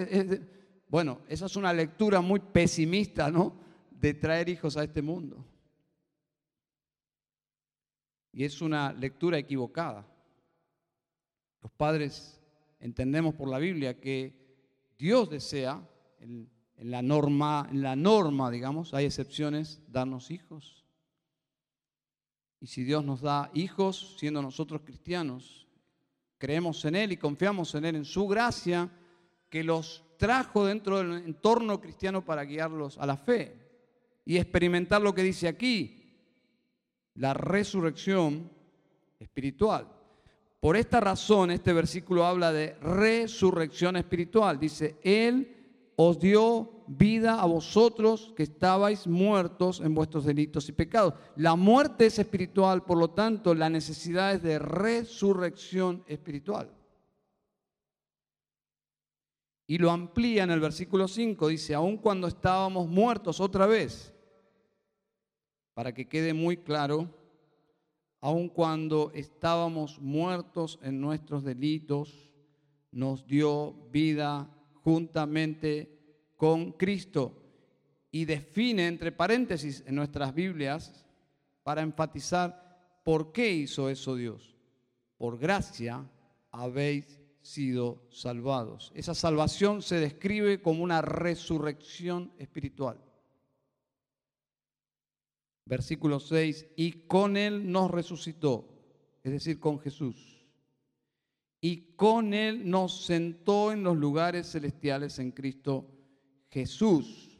bueno, 0.89 1.21
esa 1.29 1.45
es 1.45 1.55
una 1.55 1.71
lectura 1.71 2.23
muy 2.23 2.41
pesimista, 2.41 3.31
¿no? 3.31 3.61
De 3.91 4.15
traer 4.15 4.49
hijos 4.49 4.79
a 4.79 4.85
este 4.85 5.03
mundo. 5.03 5.45
Y 8.33 8.45
es 8.45 8.63
una 8.63 8.91
lectura 8.95 9.37
equivocada. 9.37 10.11
Los 11.61 11.71
padres 11.73 12.41
entendemos 12.81 13.35
por 13.35 13.51
la 13.51 13.59
Biblia 13.59 14.01
que 14.01 14.35
Dios 14.97 15.29
desea, 15.29 15.87
en, 16.77 16.91
la 16.91 17.03
norma, 17.03 17.69
en 17.71 17.83
la 17.83 17.97
norma, 17.97 18.51
digamos, 18.51 18.95
hay 18.95 19.07
excepciones, 19.07 19.81
darnos 19.89 20.31
hijos. 20.31 20.85
Y 22.61 22.67
si 22.67 22.85
Dios 22.85 23.05
nos 23.05 23.21
da 23.21 23.51
hijos, 23.55 24.17
siendo 24.19 24.43
nosotros 24.43 24.83
cristianos, 24.85 25.67
creemos 26.39 26.85
en 26.85 26.97
Él 26.97 27.13
y 27.13 27.17
confiamos 27.17 27.75
en 27.75 27.85
Él, 27.85 27.97
en 27.97 28.05
su 28.05 28.27
gracia, 28.27 28.91
que 29.49 29.63
los 29.63 30.05
trajo 30.17 30.65
dentro 30.65 30.99
del 30.99 31.25
entorno 31.25 31.81
cristiano 31.81 32.25
para 32.25 32.45
guiarlos 32.45 32.99
a 32.99 33.07
la 33.07 33.17
fe 33.17 33.67
y 34.25 34.37
experimentar 34.37 35.01
lo 35.01 35.15
que 35.15 35.23
dice 35.23 35.49
aquí, 35.49 36.03
la 37.15 37.33
resurrección 37.33 38.51
espiritual. 39.19 39.89
Por 40.61 40.77
esta 40.77 41.01
razón, 41.01 41.51
este 41.51 41.73
versículo 41.73 42.25
habla 42.25 42.53
de 42.53 42.75
resurrección 42.75 43.97
espiritual. 43.97 44.59
Dice, 44.59 44.99
Él 45.03 45.56
os 45.97 46.19
dio 46.19 46.85
vida 46.87 47.41
a 47.41 47.47
vosotros 47.47 48.33
que 48.37 48.43
estabais 48.43 49.07
muertos 49.07 49.81
en 49.81 49.95
vuestros 49.95 50.25
delitos 50.25 50.69
y 50.69 50.73
pecados. 50.73 51.15
La 51.37 51.57
muerte 51.57 52.07
es 52.07 52.19
espiritual, 52.19 52.85
por 52.85 52.99
lo 52.99 53.11
tanto, 53.11 53.55
la 53.55 53.71
necesidad 53.71 54.35
es 54.35 54.43
de 54.43 54.59
resurrección 54.59 56.05
espiritual. 56.07 56.71
Y 59.67 59.79
lo 59.79 59.91
amplía 59.91 60.45
en 60.45 60.51
el 60.51 60.61
versículo 60.61 61.09
5, 61.09 61.49
dice, 61.49 61.75
aun 61.75 61.97
cuando 61.97 62.29
estábamos 62.29 62.87
muertos 62.87 63.41
otra 63.41 63.67
vez, 63.67 64.15
para 65.75 65.93
que 65.93 66.07
quede 66.07 66.35
muy 66.35 66.59
claro, 66.59 67.11
aun 68.21 68.49
cuando 68.49 69.11
estábamos 69.15 69.99
muertos 69.99 70.79
en 70.83 71.01
nuestros 71.01 71.43
delitos, 71.43 72.33
nos 72.93 73.27
dio 73.27 73.73
vida 73.91 74.49
juntamente 74.87 76.31
con 76.37 76.71
Cristo. 76.73 77.43
Y 78.13 78.25
define 78.25 78.87
entre 78.87 79.11
paréntesis 79.11 79.83
en 79.85 79.97
nuestras 79.97 80.33
Biblias 80.33 81.05
para 81.65 81.83
enfatizar 81.83 83.01
por 83.05 83.33
qué 83.33 83.51
hizo 83.51 83.91
eso 83.91 84.15
Dios. 84.15 84.55
Por 85.19 85.39
gracia 85.39 86.09
habéis 86.53 87.21
sido 87.43 88.07
salvados. 88.13 88.93
Esa 88.95 89.17
salvación 89.17 89.83
se 89.83 89.97
describe 89.97 90.63
como 90.63 90.85
una 90.85 91.03
resurrección 91.03 92.33
espiritual. 92.39 93.03
Versículo 95.65 96.21
6, 96.21 96.65
y 96.77 96.93
con 97.09 97.37
Él 97.37 97.73
nos 97.73 97.91
resucitó, 97.91 98.69
es 99.25 99.33
decir, 99.33 99.59
con 99.59 99.81
Jesús. 99.81 100.36
Y 101.61 101.95
con 101.97 102.35
Él 102.35 102.69
nos 102.69 103.05
sentó 103.05 103.73
en 103.73 103.83
los 103.83 103.97
lugares 103.97 104.51
celestiales 104.51 105.19
en 105.19 105.33
Cristo 105.33 105.87
Jesús. 106.51 107.39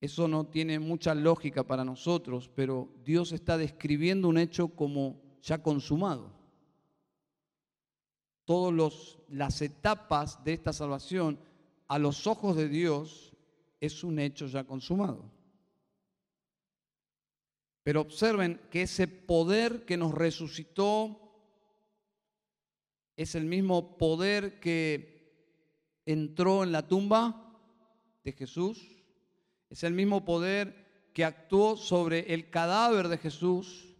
Eso 0.00 0.28
no 0.28 0.46
tiene 0.46 0.78
mucha 0.78 1.14
lógica 1.14 1.64
para 1.64 1.84
nosotros, 1.84 2.50
pero 2.54 2.88
Dios 3.04 3.32
está 3.32 3.56
describiendo 3.56 4.28
un 4.28 4.38
hecho 4.38 4.68
como 4.68 5.20
ya 5.42 5.62
consumado 5.62 6.34
todas 8.44 9.18
las 9.28 9.62
etapas 9.62 10.42
de 10.44 10.52
esta 10.52 10.72
salvación, 10.72 11.38
a 11.88 11.98
los 11.98 12.26
ojos 12.26 12.56
de 12.56 12.68
Dios 12.68 13.32
es 13.80 14.04
un 14.04 14.18
hecho 14.18 14.46
ya 14.46 14.64
consumado. 14.64 15.30
Pero 17.84 18.00
observen 18.00 18.60
que 18.70 18.82
ese 18.82 19.06
poder 19.06 19.84
que 19.84 19.98
nos 19.98 20.12
resucitó 20.14 21.20
es 23.14 23.34
el 23.34 23.44
mismo 23.44 23.98
poder 23.98 24.58
que 24.58 25.14
entró 26.06 26.64
en 26.64 26.72
la 26.72 26.88
tumba 26.88 27.60
de 28.24 28.32
Jesús, 28.32 29.04
es 29.68 29.84
el 29.84 29.92
mismo 29.92 30.24
poder 30.24 31.10
que 31.12 31.24
actuó 31.24 31.76
sobre 31.76 32.32
el 32.32 32.48
cadáver 32.48 33.08
de 33.08 33.18
Jesús 33.18 33.94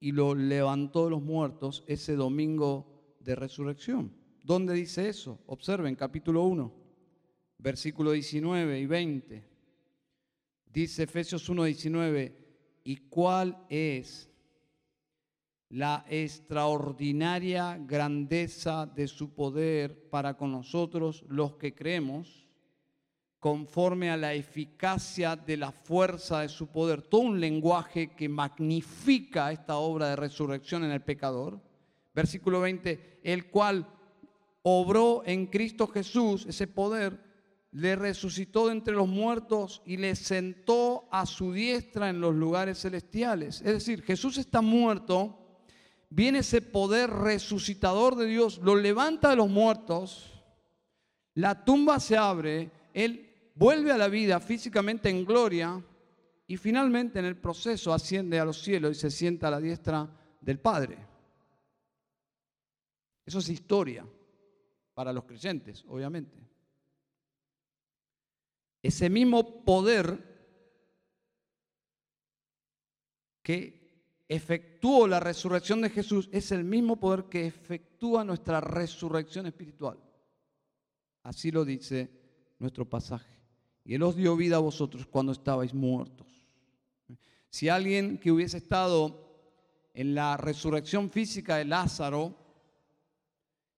y 0.00 0.12
lo 0.12 0.34
levantó 0.34 1.04
de 1.04 1.10
los 1.10 1.22
muertos 1.22 1.84
ese 1.86 2.16
domingo 2.16 3.16
de 3.20 3.36
resurrección. 3.36 4.12
¿Dónde 4.42 4.72
dice 4.72 5.08
eso? 5.08 5.38
Observen 5.46 5.94
capítulo 5.96 6.44
1, 6.44 6.72
versículo 7.58 8.12
19 8.12 8.80
y 8.80 8.86
20. 8.86 9.44
Dice 10.72 11.02
Efesios 11.02 11.48
1, 11.48 11.64
19, 11.64 12.41
¿y 12.84 12.96
cuál 13.08 13.64
es 13.68 14.30
la 15.68 16.04
extraordinaria 16.08 17.78
grandeza 17.78 18.86
de 18.86 19.08
su 19.08 19.34
poder 19.34 20.10
para 20.10 20.36
con 20.36 20.52
nosotros 20.52 21.24
los 21.28 21.54
que 21.54 21.74
creemos, 21.74 22.46
conforme 23.38 24.10
a 24.10 24.16
la 24.16 24.34
eficacia 24.34 25.34
de 25.36 25.56
la 25.56 25.72
fuerza 25.72 26.40
de 26.40 26.48
su 26.48 26.68
poder? 26.68 27.02
Todo 27.02 27.22
un 27.22 27.40
lenguaje 27.40 28.14
que 28.14 28.28
magnifica 28.28 29.52
esta 29.52 29.76
obra 29.76 30.08
de 30.08 30.16
resurrección 30.16 30.84
en 30.84 30.90
el 30.90 31.02
pecador 31.02 31.60
Versículo 32.14 32.60
20, 32.60 33.20
el 33.22 33.46
cual 33.46 33.88
obró 34.62 35.22
en 35.24 35.46
Cristo 35.46 35.86
Jesús 35.86 36.44
ese 36.46 36.66
poder, 36.66 37.18
le 37.72 37.96
resucitó 37.96 38.66
de 38.66 38.72
entre 38.72 38.94
los 38.94 39.08
muertos 39.08 39.82
y 39.86 39.96
le 39.96 40.14
sentó 40.14 41.08
a 41.10 41.24
su 41.24 41.52
diestra 41.52 42.10
en 42.10 42.20
los 42.20 42.34
lugares 42.34 42.78
celestiales. 42.78 43.62
Es 43.62 43.72
decir, 43.72 44.02
Jesús 44.02 44.36
está 44.36 44.60
muerto, 44.60 45.38
viene 46.10 46.40
ese 46.40 46.60
poder 46.60 47.08
resucitador 47.08 48.14
de 48.16 48.26
Dios, 48.26 48.60
lo 48.62 48.76
levanta 48.76 49.30
de 49.30 49.36
los 49.36 49.48
muertos, 49.48 50.44
la 51.34 51.64
tumba 51.64 51.98
se 51.98 52.16
abre, 52.16 52.70
Él 52.92 53.50
vuelve 53.54 53.90
a 53.90 53.98
la 53.98 54.08
vida 54.08 54.38
físicamente 54.38 55.08
en 55.08 55.24
gloria 55.24 55.82
y 56.46 56.58
finalmente 56.58 57.20
en 57.20 57.24
el 57.24 57.38
proceso 57.38 57.94
asciende 57.94 58.38
a 58.38 58.44
los 58.44 58.62
cielos 58.62 58.98
y 58.98 59.00
se 59.00 59.10
sienta 59.10 59.48
a 59.48 59.52
la 59.52 59.60
diestra 59.60 60.10
del 60.42 60.60
Padre. 60.60 60.98
Eso 63.24 63.38
es 63.38 63.48
historia 63.48 64.06
para 64.92 65.10
los 65.10 65.24
creyentes, 65.24 65.86
obviamente. 65.88 66.51
Ese 68.82 69.08
mismo 69.08 69.64
poder 69.64 70.32
que 73.42 73.82
efectuó 74.28 75.06
la 75.06 75.20
resurrección 75.20 75.82
de 75.82 75.90
Jesús 75.90 76.28
es 76.32 76.52
el 76.52 76.64
mismo 76.64 76.98
poder 76.98 77.24
que 77.24 77.46
efectúa 77.46 78.24
nuestra 78.24 78.60
resurrección 78.60 79.46
espiritual. 79.46 79.98
Así 81.22 81.50
lo 81.50 81.64
dice 81.64 82.10
nuestro 82.58 82.88
pasaje. 82.88 83.38
Y 83.84 83.94
Él 83.94 84.02
os 84.02 84.16
dio 84.16 84.36
vida 84.36 84.56
a 84.56 84.60
vosotros 84.60 85.06
cuando 85.06 85.32
estabais 85.32 85.74
muertos. 85.74 86.26
Si 87.50 87.68
alguien 87.68 88.18
que 88.18 88.32
hubiese 88.32 88.56
estado 88.56 89.22
en 89.94 90.14
la 90.14 90.36
resurrección 90.36 91.10
física 91.10 91.56
de 91.56 91.66
Lázaro 91.66 92.34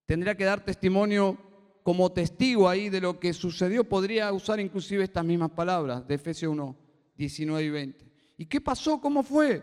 tendría 0.06 0.36
que 0.36 0.44
dar 0.44 0.64
testimonio 0.64 1.36
como 1.85 2.11
testigo 2.11 2.66
ahí 2.66 2.88
de 2.88 3.03
lo 3.03 3.20
que 3.20 3.35
sucedió, 3.35 3.85
podría 3.85 4.33
usar 4.33 4.59
inclusive 4.59 5.05
estas 5.05 5.23
mismas 5.23 5.51
palabras 5.51 6.09
de 6.09 6.14
Efesios 6.14 6.51
1, 6.51 6.77
19 7.14 7.62
y 7.62 7.70
20. 7.70 8.12
¿Y 8.38 8.47
qué 8.47 8.59
pasó? 8.59 8.99
¿Cómo 9.03 9.23
fue? 9.23 9.62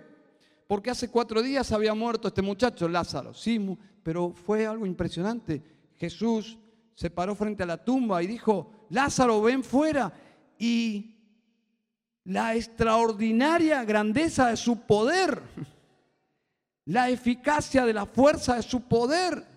Porque 0.67 0.91
hace 0.91 1.09
cuatro 1.09 1.41
días 1.41 1.71
había 1.71 1.95
muerto 1.95 2.27
este 2.27 2.43
muchacho, 2.43 2.87
Lázaro. 2.87 3.33
Sí, 3.33 3.75
pero 4.03 4.33
fue 4.33 4.67
algo 4.67 4.85
impresionante. 4.85 5.63
Jesús 5.97 6.59
se 6.93 7.09
paró 7.09 7.33
frente 7.33 7.63
a 7.63 7.65
la 7.65 7.83
tumba 7.83 8.21
y 8.21 8.27
dijo, 8.27 8.71
Lázaro, 8.91 9.41
ven 9.41 9.63
fuera. 9.63 10.13
Y 10.59 11.15
la 12.25 12.53
extraordinaria 12.55 13.83
grandeza 13.83 14.49
de 14.49 14.57
su 14.57 14.81
poder, 14.81 15.41
la 16.85 17.09
eficacia 17.09 17.83
de 17.83 17.93
la 17.93 18.05
fuerza 18.05 18.57
de 18.57 18.61
su 18.61 18.81
poder, 18.81 19.50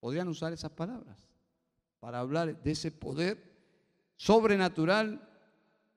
Podrían 0.00 0.28
usar 0.28 0.52
esas 0.52 0.70
palabras 0.72 1.28
para 2.00 2.20
hablar 2.20 2.62
de 2.62 2.70
ese 2.70 2.90
poder 2.92 3.42
sobrenatural 4.16 5.28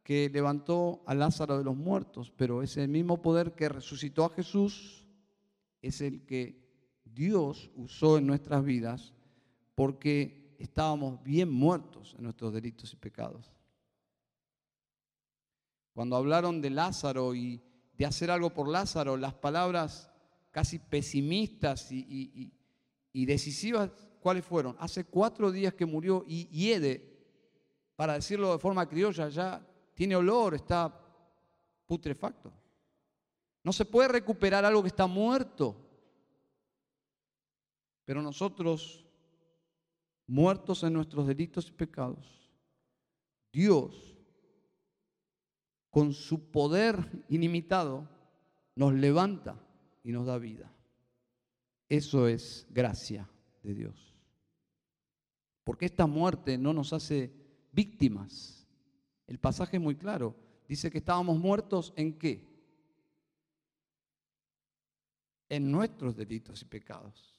que 0.04 0.30
levantó 0.30 1.04
a 1.06 1.14
Lázaro 1.14 1.58
de 1.58 1.64
los 1.64 1.76
muertos, 1.76 2.32
pero 2.36 2.64
ese 2.64 2.88
mismo 2.88 3.22
poder 3.22 3.54
que 3.54 3.70
resucitó 3.70 4.26
a 4.26 4.30
Jesús 4.30 5.06
es 5.82 6.02
el 6.02 6.26
que 6.26 6.62
Dios 7.06 7.70
usó 7.76 8.18
en 8.18 8.26
nuestras 8.26 8.64
vidas 8.64 9.14
porque 9.76 10.56
estábamos 10.60 11.22
bien 11.24 11.52
muertos 11.52 12.16
en 12.18 12.24
nuestros 12.24 12.54
delitos 12.54 12.94
y 12.94 12.96
pecados. 12.96 13.52
Cuando 15.94 16.16
hablaron 16.16 16.62
de 16.62 16.70
Lázaro 16.70 17.36
y 17.36 17.62
de 17.98 18.06
hacer 18.06 18.32
algo 18.32 18.54
por 18.54 18.68
Lázaro, 18.68 19.18
las 19.18 19.34
palabras 19.34 20.10
casi 20.52 20.80
pesimistas 20.80 21.92
y, 21.92 22.00
y 22.08 22.52
decisivas, 23.14 23.92
¿cuáles 24.20 24.46
fueron? 24.46 24.76
Hace 24.80 25.04
cuatro 25.04 25.52
días 25.52 25.74
que 25.74 25.86
murió 25.86 26.24
y 26.28 26.48
hiede, 26.48 27.12
para 27.96 28.14
decirlo 28.14 28.52
de 28.52 28.60
forma 28.60 28.88
criolla, 28.88 29.30
ya 29.30 29.66
tiene 29.94 30.16
olor, 30.16 30.56
está 30.56 30.92
putrefacto. 31.86 32.52
No 33.64 33.72
se 33.74 33.86
puede 33.86 34.08
recuperar 34.08 34.66
algo 34.66 34.82
que 34.82 34.88
está 34.88 35.08
muerto. 35.08 35.76
Pero 38.06 38.22
nosotros, 38.22 39.06
muertos 40.26 40.84
en 40.84 40.94
nuestros 40.94 41.28
delitos 41.28 41.68
y 41.68 41.72
pecados, 41.72 42.50
Dios, 43.52 44.18
con 45.90 46.14
su 46.14 46.50
poder 46.50 47.26
ilimitado, 47.30 48.08
nos 48.76 48.94
levanta 48.94 49.60
y 50.04 50.12
nos 50.12 50.26
da 50.26 50.38
vida. 50.38 50.74
Eso 51.92 52.26
es 52.26 52.66
gracia 52.70 53.30
de 53.62 53.74
Dios. 53.74 54.16
Porque 55.66 55.88
esta 55.88 56.08
muerte 56.08 56.58
no 56.58 56.72
nos 56.72 56.94
hace 56.94 57.34
víctimas. 57.74 58.66
El 59.28 59.40
pasaje 59.40 59.76
es 59.76 59.84
muy 59.84 59.98
claro. 59.98 60.34
Dice 60.70 60.90
que 60.90 61.00
estábamos 61.00 61.38
muertos 61.38 61.92
en 61.98 62.18
qué? 62.18 62.48
En 65.50 65.70
nuestros 65.70 66.16
delitos 66.16 66.62
y 66.62 66.66
pecados. 66.66 67.38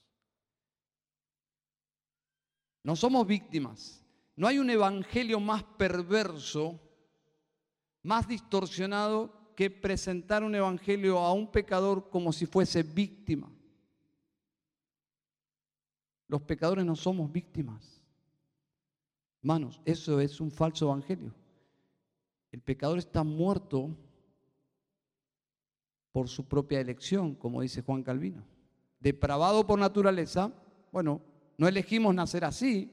No 2.83 2.95
somos 2.95 3.25
víctimas. 3.25 4.05
No 4.35 4.45
hay 4.45 4.59
un 4.59 4.69
evangelio 4.69 5.39
más 5.39 5.63
perverso, 5.63 6.79
más 8.03 8.27
distorsionado 8.27 9.55
que 9.55 9.71
presentar 9.71 10.43
un 10.43 10.53
evangelio 10.53 11.17
a 11.17 11.33
un 11.33 11.51
pecador 11.51 12.11
como 12.11 12.31
si 12.31 12.45
fuese 12.45 12.83
víctima. 12.83 13.51
Los 16.33 16.41
pecadores 16.41 16.83
no 16.83 16.95
somos 16.95 17.31
víctimas. 17.31 18.01
Hermanos, 19.43 19.79
eso 19.85 20.19
es 20.19 20.41
un 20.41 20.49
falso 20.49 20.85
evangelio. 20.85 21.31
El 22.51 22.59
pecador 22.59 22.97
está 22.97 23.23
muerto 23.23 23.95
por 26.11 26.27
su 26.27 26.47
propia 26.47 26.79
elección, 26.79 27.35
como 27.35 27.61
dice 27.61 27.83
Juan 27.83 28.01
Calvino. 28.01 28.43
Depravado 28.99 29.67
por 29.67 29.77
naturaleza, 29.77 30.51
bueno, 30.91 31.21
no 31.55 31.67
elegimos 31.67 32.15
nacer 32.15 32.45
así, 32.45 32.91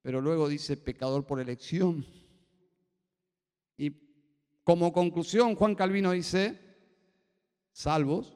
pero 0.00 0.22
luego 0.22 0.48
dice 0.48 0.78
pecador 0.78 1.26
por 1.26 1.38
elección. 1.38 2.02
Y 3.76 3.94
como 4.64 4.90
conclusión, 4.90 5.54
Juan 5.54 5.74
Calvino 5.74 6.12
dice, 6.12 6.58
salvos 7.72 8.34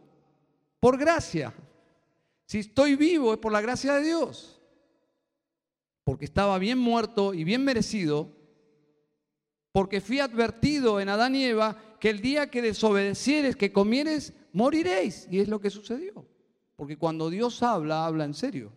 por 0.81 0.99
gracia. 0.99 1.55
Si 2.51 2.59
estoy 2.59 2.97
vivo 2.97 3.33
es 3.33 3.39
por 3.39 3.53
la 3.53 3.61
gracia 3.61 3.95
de 3.95 4.03
Dios, 4.03 4.61
porque 6.03 6.25
estaba 6.25 6.59
bien 6.59 6.81
muerto 6.81 7.33
y 7.33 7.45
bien 7.45 7.65
merecido, 7.65 8.37
porque 9.71 10.01
fui 10.01 10.19
advertido 10.19 10.99
en 10.99 11.11
Adán 11.11 11.37
y 11.37 11.45
Eva 11.45 11.81
que 12.01 12.11
el 12.11 12.21
día 12.21 12.51
que 12.51 12.61
desobedecieres, 12.61 13.55
que 13.55 13.73
comieres, 13.73 14.33
moriréis. 14.53 15.29
Y 15.31 15.39
es 15.39 15.47
lo 15.47 15.61
que 15.61 15.71
sucedió. 15.71 16.27
Porque 16.75 16.99
cuando 16.99 17.31
Dios 17.31 17.63
habla, 17.63 18.05
habla 18.05 18.25
en 18.25 18.35
serio. 18.35 18.73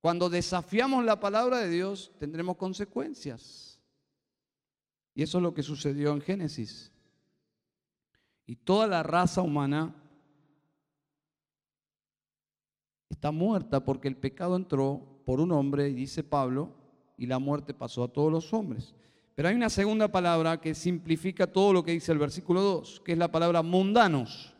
Cuando 0.00 0.30
desafiamos 0.30 1.04
la 1.04 1.20
palabra 1.20 1.58
de 1.58 1.68
Dios, 1.68 2.12
tendremos 2.18 2.56
consecuencias. 2.56 3.78
Y 5.14 5.22
eso 5.22 5.36
es 5.36 5.42
lo 5.42 5.52
que 5.52 5.62
sucedió 5.62 6.12
en 6.12 6.22
Génesis. 6.22 6.92
Y 8.46 8.56
toda 8.56 8.86
la 8.86 9.02
raza 9.02 9.42
humana 9.42 9.99
está 13.10 13.32
muerta 13.32 13.84
porque 13.84 14.08
el 14.08 14.16
pecado 14.16 14.56
entró 14.56 15.22
por 15.26 15.40
un 15.40 15.52
hombre, 15.52 15.92
dice 15.92 16.24
Pablo, 16.24 16.72
y 17.18 17.26
la 17.26 17.38
muerte 17.38 17.74
pasó 17.74 18.04
a 18.04 18.08
todos 18.08 18.32
los 18.32 18.54
hombres. 18.54 18.94
Pero 19.34 19.48
hay 19.48 19.54
una 19.54 19.68
segunda 19.68 20.08
palabra 20.08 20.60
que 20.60 20.74
simplifica 20.74 21.46
todo 21.46 21.72
lo 21.72 21.84
que 21.84 21.92
dice 21.92 22.12
el 22.12 22.18
versículo 22.18 22.62
2, 22.62 23.00
que 23.00 23.12
es 23.12 23.18
la 23.18 23.30
palabra 23.30 23.62
mundanos. 23.62 24.54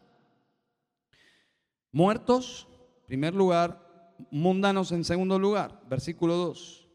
Muertos, 1.92 2.68
primer 3.06 3.34
lugar, 3.34 4.16
mundanos 4.30 4.92
en 4.92 5.04
segundo 5.04 5.38
lugar, 5.38 5.82
versículo 5.88 6.36
2, 6.36 6.88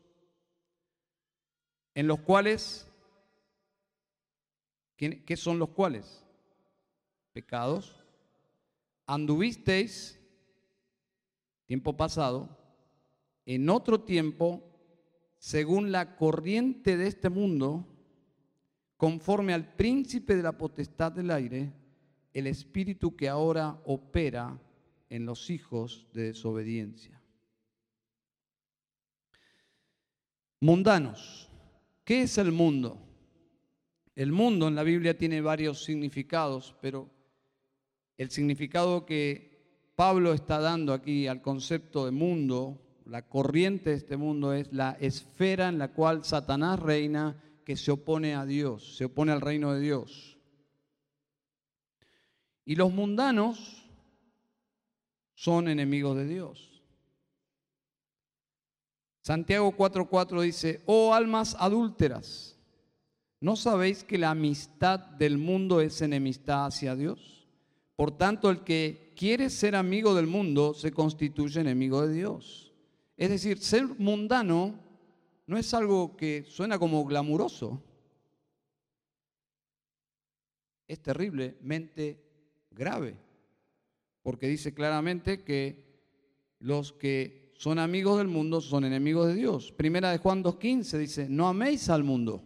en 1.95 2.07
los 2.07 2.19
cuales, 2.19 2.87
¿qué 4.97 5.37
son 5.37 5.57
los 5.59 5.69
cuales? 5.69 6.23
Pecados. 7.33 8.03
Anduvisteis, 9.07 10.19
tiempo 11.65 11.95
pasado, 11.97 12.57
en 13.45 13.69
otro 13.69 14.01
tiempo, 14.01 14.63
según 15.37 15.91
la 15.91 16.15
corriente 16.15 16.97
de 16.97 17.07
este 17.07 17.29
mundo, 17.29 17.87
conforme 18.97 19.53
al 19.53 19.75
príncipe 19.75 20.35
de 20.35 20.43
la 20.43 20.57
potestad 20.57 21.11
del 21.11 21.31
aire, 21.31 21.71
el 22.33 22.47
espíritu 22.47 23.15
que 23.15 23.29
ahora 23.29 23.79
opera 23.85 24.59
en 25.09 25.25
los 25.25 25.49
hijos 25.49 26.07
de 26.13 26.23
desobediencia. 26.23 27.21
Mundanos. 30.59 31.49
¿Qué 32.03 32.23
es 32.23 32.37
el 32.37 32.51
mundo? 32.51 33.01
El 34.15 34.31
mundo 34.31 34.67
en 34.67 34.75
la 34.75 34.83
Biblia 34.83 35.17
tiene 35.17 35.41
varios 35.41 35.83
significados, 35.83 36.75
pero 36.81 37.09
el 38.17 38.29
significado 38.29 39.05
que 39.05 39.54
Pablo 39.95 40.33
está 40.33 40.59
dando 40.59 40.93
aquí 40.93 41.27
al 41.27 41.41
concepto 41.41 42.05
de 42.05 42.11
mundo, 42.11 42.81
la 43.05 43.27
corriente 43.27 43.91
de 43.91 43.95
este 43.95 44.17
mundo 44.17 44.51
es 44.53 44.71
la 44.73 44.97
esfera 44.99 45.69
en 45.69 45.77
la 45.77 45.93
cual 45.93 46.25
Satanás 46.25 46.79
reina 46.79 47.41
que 47.63 47.77
se 47.77 47.91
opone 47.91 48.35
a 48.35 48.45
Dios, 48.45 48.97
se 48.97 49.05
opone 49.05 49.31
al 49.31 49.41
reino 49.41 49.73
de 49.73 49.79
Dios. 49.79 50.37
Y 52.65 52.75
los 52.75 52.91
mundanos 52.91 53.89
son 55.33 55.67
enemigos 55.67 56.17
de 56.17 56.27
Dios. 56.27 56.83
Santiago 59.21 59.75
4:4 59.75 60.41
dice, 60.41 60.83
oh 60.85 61.13
almas 61.13 61.55
adúlteras, 61.59 62.59
¿no 63.39 63.55
sabéis 63.55 64.03
que 64.03 64.17
la 64.17 64.31
amistad 64.31 64.99
del 64.99 65.37
mundo 65.37 65.79
es 65.79 66.01
enemistad 66.01 66.65
hacia 66.65 66.95
Dios? 66.95 67.34
Por 67.95 68.17
tanto, 68.17 68.49
el 68.49 68.63
que 68.63 69.13
quiere 69.15 69.49
ser 69.49 69.75
amigo 69.75 70.13
del 70.15 70.27
mundo 70.27 70.73
se 70.73 70.91
constituye 70.91 71.61
enemigo 71.61 72.05
de 72.05 72.13
Dios. 72.13 72.73
Es 73.15 73.29
decir, 73.29 73.59
ser 73.59 73.87
mundano 73.97 74.79
no 75.47 75.57
es 75.57 75.73
algo 75.73 76.17
que 76.17 76.43
suena 76.47 76.77
como 76.77 77.05
glamuroso. 77.05 77.81
Es 80.87 81.01
terriblemente 81.01 82.21
grave 82.71 83.25
porque 84.25 84.47
dice 84.47 84.73
claramente 84.73 85.43
que 85.43 85.85
los 86.57 86.93
que 86.93 87.53
son 87.57 87.77
amigos 87.77 88.17
del 88.17 88.27
mundo 88.27 88.59
son 88.59 88.83
enemigos 88.83 89.27
de 89.27 89.35
Dios. 89.35 89.71
Primera 89.71 90.09
de 90.09 90.17
Juan 90.17 90.43
2.15 90.43 90.97
dice, 90.97 91.29
no 91.29 91.47
améis 91.47 91.89
al 91.89 92.03
mundo, 92.03 92.41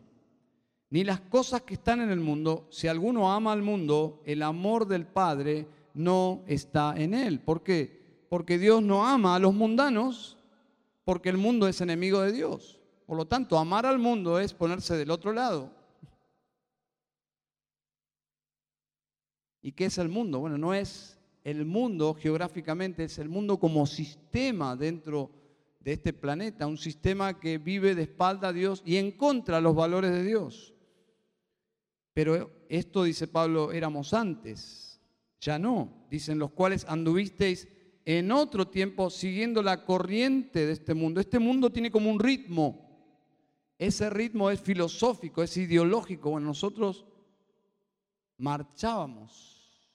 ni 0.89 1.04
las 1.04 1.19
cosas 1.21 1.62
que 1.62 1.75
están 1.75 2.02
en 2.02 2.10
el 2.10 2.19
mundo. 2.19 2.67
Si 2.69 2.88
alguno 2.88 3.32
ama 3.32 3.52
al 3.52 3.62
mundo, 3.62 4.21
el 4.25 4.41
amor 4.41 4.88
del 4.88 5.06
Padre 5.06 5.67
no 5.93 6.43
está 6.47 6.93
en 6.97 7.13
él. 7.13 7.39
¿Por 7.39 7.63
qué? 7.63 8.25
Porque 8.30 8.58
Dios 8.58 8.82
no 8.82 9.06
ama 9.06 9.36
a 9.36 9.39
los 9.39 9.54
mundanos, 9.54 10.38
porque 11.04 11.30
el 11.30 11.38
mundo 11.38 11.67
es 11.67 11.82
enemigo 11.82 12.21
de 12.21 12.32
Dios. 12.32 12.80
Por 13.06 13.17
lo 13.17 13.25
tanto, 13.25 13.58
amar 13.58 13.86
al 13.86 13.99
mundo 13.99 14.39
es 14.39 14.54
ponerse 14.54 14.95
del 14.95 15.12
otro 15.12 15.34
lado. 15.34 15.71
¿Y 19.62 19.71
qué 19.73 19.86
es 19.86 19.97
el 19.97 20.10
mundo? 20.10 20.39
Bueno, 20.39 20.58
no 20.58 20.73
es 20.73 21.19
el 21.43 21.65
mundo 21.65 22.13
geográficamente 22.13 23.06
es 23.06 23.17
el 23.17 23.30
mundo 23.30 23.60
como 23.60 23.86
sistema 23.88 24.75
dentro 24.75 25.32
de 25.80 25.93
este 25.93 26.13
planeta, 26.13 26.67
un 26.67 26.78
sistema 26.78 27.39
que 27.39 27.58
vive 27.58 27.95
de 27.95 28.04
espalda 28.04 28.49
a 28.49 28.54
Dios 28.54 28.84
y 28.86 28.97
en 28.97 29.12
contra 29.12 29.58
de 29.58 29.62
los 29.63 29.75
valores 29.75 30.12
de 30.12 30.23
Dios. 30.23 30.73
Pero 32.19 32.65
esto, 32.67 33.05
dice 33.05 33.29
Pablo, 33.29 33.71
éramos 33.71 34.13
antes, 34.13 34.99
ya 35.39 35.58
no, 35.58 36.05
dicen 36.12 36.38
los 36.38 36.51
cuales 36.51 36.86
anduvisteis 36.89 37.69
en 38.03 38.34
otro 38.34 38.67
tiempo 38.67 39.10
siguiendo 39.10 39.63
la 39.63 39.86
corriente 39.86 40.65
de 40.65 40.73
este 40.73 40.93
mundo. 40.93 41.21
Este 41.21 41.39
mundo 41.39 41.71
tiene 41.71 41.89
como 41.89 42.12
un 42.12 42.19
ritmo, 42.19 42.89
ese 43.77 44.10
ritmo 44.10 44.51
es 44.51 44.60
filosófico, 44.60 45.43
es 45.43 45.55
ideológico. 45.55 46.32
Bueno, 46.32 46.47
nosotros 46.47 47.05
marchábamos 48.38 49.88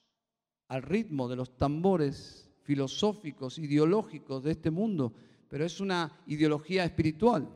al 0.67 0.81
ritmo 0.81 1.27
de 1.27 1.35
los 1.35 1.55
tambores 1.55 2.49
filosóficos, 2.63 3.59
ideológicos 3.59 4.43
de 4.43 4.53
este 4.53 4.71
mundo, 4.71 5.13
pero 5.47 5.63
es 5.63 5.79
una 5.79 6.11
ideología 6.25 6.85
espiritual, 6.85 7.47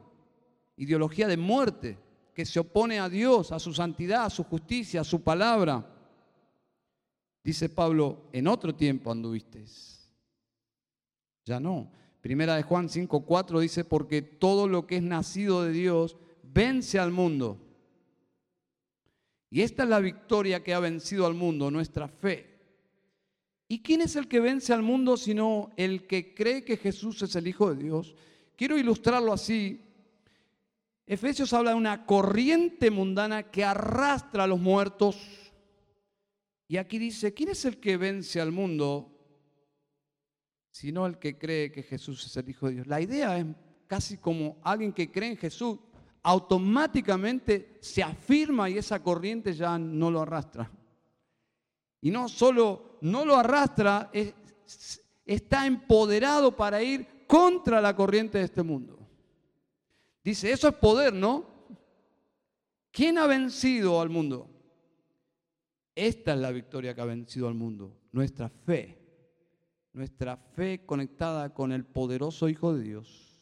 ideología 0.77 1.27
de 1.27 1.37
muerte, 1.37 1.97
que 2.39 2.45
se 2.45 2.61
opone 2.61 3.01
a 3.01 3.09
Dios, 3.09 3.51
a 3.51 3.59
su 3.59 3.73
santidad, 3.73 4.23
a 4.23 4.29
su 4.29 4.45
justicia, 4.45 5.01
a 5.01 5.03
su 5.03 5.21
palabra. 5.21 5.85
Dice 7.43 7.67
Pablo, 7.67 8.29
en 8.31 8.47
otro 8.47 8.73
tiempo 8.73 9.11
anduvisteis. 9.11 10.09
Ya 11.43 11.59
no. 11.59 11.91
Primera 12.21 12.55
de 12.55 12.63
Juan 12.63 12.87
5:4 12.87 13.59
dice, 13.59 13.83
porque 13.83 14.21
todo 14.21 14.69
lo 14.69 14.87
que 14.87 14.95
es 14.95 15.03
nacido 15.03 15.63
de 15.65 15.73
Dios 15.73 16.15
vence 16.41 16.97
al 16.97 17.11
mundo. 17.11 17.59
Y 19.49 19.59
esta 19.59 19.83
es 19.83 19.89
la 19.89 19.99
victoria 19.99 20.63
que 20.63 20.73
ha 20.73 20.79
vencido 20.79 21.25
al 21.25 21.33
mundo, 21.33 21.69
nuestra 21.69 22.07
fe. 22.07 22.57
¿Y 23.67 23.81
quién 23.81 23.99
es 23.99 24.15
el 24.15 24.29
que 24.29 24.39
vence 24.39 24.71
al 24.71 24.81
mundo 24.81 25.17
sino 25.17 25.71
el 25.75 26.07
que 26.07 26.33
cree 26.33 26.63
que 26.63 26.77
Jesús 26.77 27.21
es 27.21 27.35
el 27.35 27.47
Hijo 27.47 27.75
de 27.75 27.83
Dios? 27.83 28.15
Quiero 28.55 28.77
ilustrarlo 28.77 29.33
así. 29.33 29.88
Efesios 31.09 31.53
habla 31.53 31.71
de 31.71 31.75
una 31.75 32.05
corriente 32.05 32.91
mundana 32.91 33.41
que 33.41 33.65
arrastra 33.65 34.43
a 34.43 34.47
los 34.47 34.59
muertos. 34.59 35.17
Y 36.67 36.77
aquí 36.77 36.99
dice, 36.99 37.33
¿quién 37.33 37.49
es 37.49 37.65
el 37.65 37.79
que 37.79 37.97
vence 37.97 38.39
al 38.39 38.51
mundo 38.51 39.15
sino 40.69 41.07
el 41.07 41.17
que 41.17 41.35
cree 41.35 41.71
que 41.71 41.81
Jesús 41.81 42.23
es 42.27 42.37
el 42.37 42.47
Hijo 42.47 42.67
de 42.67 42.73
Dios? 42.75 42.87
La 42.87 43.01
idea 43.01 43.39
es 43.39 43.47
casi 43.87 44.17
como 44.17 44.59
alguien 44.61 44.93
que 44.93 45.11
cree 45.11 45.31
en 45.31 45.37
Jesús, 45.37 45.79
automáticamente 46.21 47.79
se 47.81 48.03
afirma 48.03 48.69
y 48.69 48.77
esa 48.77 49.01
corriente 49.01 49.51
ya 49.55 49.79
no 49.79 50.11
lo 50.11 50.21
arrastra. 50.21 50.71
Y 52.01 52.11
no 52.11 52.29
solo 52.29 52.99
no 53.01 53.25
lo 53.25 53.35
arrastra, 53.35 54.11
está 55.25 55.65
empoderado 55.65 56.55
para 56.55 56.83
ir 56.83 57.25
contra 57.25 57.81
la 57.81 57.95
corriente 57.95 58.37
de 58.37 58.43
este 58.43 58.61
mundo. 58.61 58.98
Dice, 60.29 60.51
eso 60.51 60.67
es 60.67 60.75
poder, 60.75 61.11
¿no? 61.11 61.43
¿Quién 62.91 63.17
ha 63.17 63.25
vencido 63.25 63.99
al 63.99 64.09
mundo? 64.09 64.47
Esta 65.95 66.35
es 66.35 66.39
la 66.39 66.51
victoria 66.51 66.93
que 66.93 67.01
ha 67.01 67.05
vencido 67.05 67.47
al 67.47 67.55
mundo, 67.55 67.97
nuestra 68.11 68.47
fe. 68.47 68.95
Nuestra 69.91 70.37
fe 70.37 70.85
conectada 70.85 71.51
con 71.51 71.71
el 71.71 71.83
poderoso 71.83 72.47
Hijo 72.47 72.75
de 72.75 72.83
Dios 72.83 73.41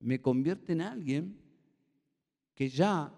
me 0.00 0.22
convierte 0.22 0.72
en 0.72 0.80
alguien 0.80 1.38
que 2.54 2.70
ya 2.70 3.12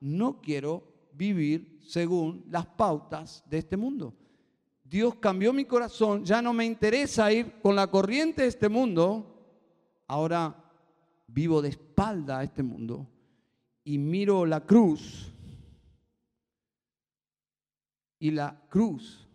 no 0.00 0.42
quiero 0.42 1.08
vivir 1.14 1.78
según 1.80 2.44
las 2.50 2.66
pautas 2.66 3.42
de 3.48 3.56
este 3.56 3.78
mundo. 3.78 4.14
Dios 4.84 5.14
cambió 5.14 5.54
mi 5.54 5.64
corazón, 5.64 6.22
ya 6.22 6.42
no 6.42 6.52
me 6.52 6.66
interesa 6.66 7.32
ir 7.32 7.62
con 7.62 7.74
la 7.74 7.86
corriente 7.86 8.42
de 8.42 8.48
este 8.48 8.68
mundo, 8.68 9.42
ahora 10.06 10.61
vivo 11.32 11.62
de 11.62 11.70
espalda 11.70 12.38
a 12.38 12.44
este 12.44 12.62
mundo 12.62 13.08
y 13.84 13.98
miro 13.98 14.46
la 14.46 14.64
cruz 14.64 15.32
y 18.18 18.30
la 18.30 18.62
cruz 18.68 19.26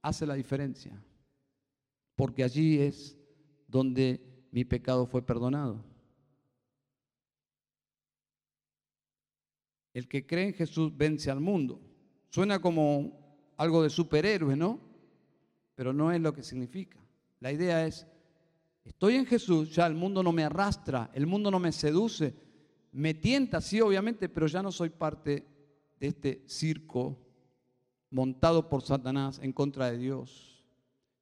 hace 0.00 0.26
la 0.26 0.34
diferencia, 0.34 1.00
porque 2.16 2.42
allí 2.42 2.80
es 2.80 3.16
donde 3.68 4.20
mi 4.50 4.64
pecado 4.64 5.06
fue 5.06 5.24
perdonado. 5.24 5.84
El 9.94 10.08
que 10.08 10.26
cree 10.26 10.46
en 10.46 10.54
Jesús 10.54 10.96
vence 10.96 11.30
al 11.30 11.40
mundo. 11.40 11.80
Suena 12.30 12.60
como 12.60 13.52
algo 13.58 13.82
de 13.82 13.90
superhéroe, 13.90 14.56
¿no? 14.56 14.80
Pero 15.74 15.92
no 15.92 16.10
es 16.10 16.20
lo 16.20 16.32
que 16.32 16.42
significa. 16.42 16.98
La 17.40 17.52
idea 17.52 17.86
es, 17.86 18.06
estoy 18.84 19.16
en 19.16 19.26
Jesús, 19.26 19.74
ya 19.74 19.86
el 19.86 19.94
mundo 19.94 20.22
no 20.22 20.32
me 20.32 20.44
arrastra, 20.44 21.10
el 21.14 21.26
mundo 21.26 21.50
no 21.50 21.58
me 21.58 21.72
seduce, 21.72 22.34
me 22.92 23.14
tienta, 23.14 23.60
sí, 23.60 23.80
obviamente, 23.80 24.28
pero 24.28 24.46
ya 24.46 24.62
no 24.62 24.70
soy 24.70 24.90
parte 24.90 25.46
de 25.98 26.06
este 26.06 26.44
circo 26.46 27.18
montado 28.10 28.68
por 28.68 28.82
Satanás 28.82 29.40
en 29.42 29.52
contra 29.52 29.90
de 29.90 29.98
Dios. 29.98 30.64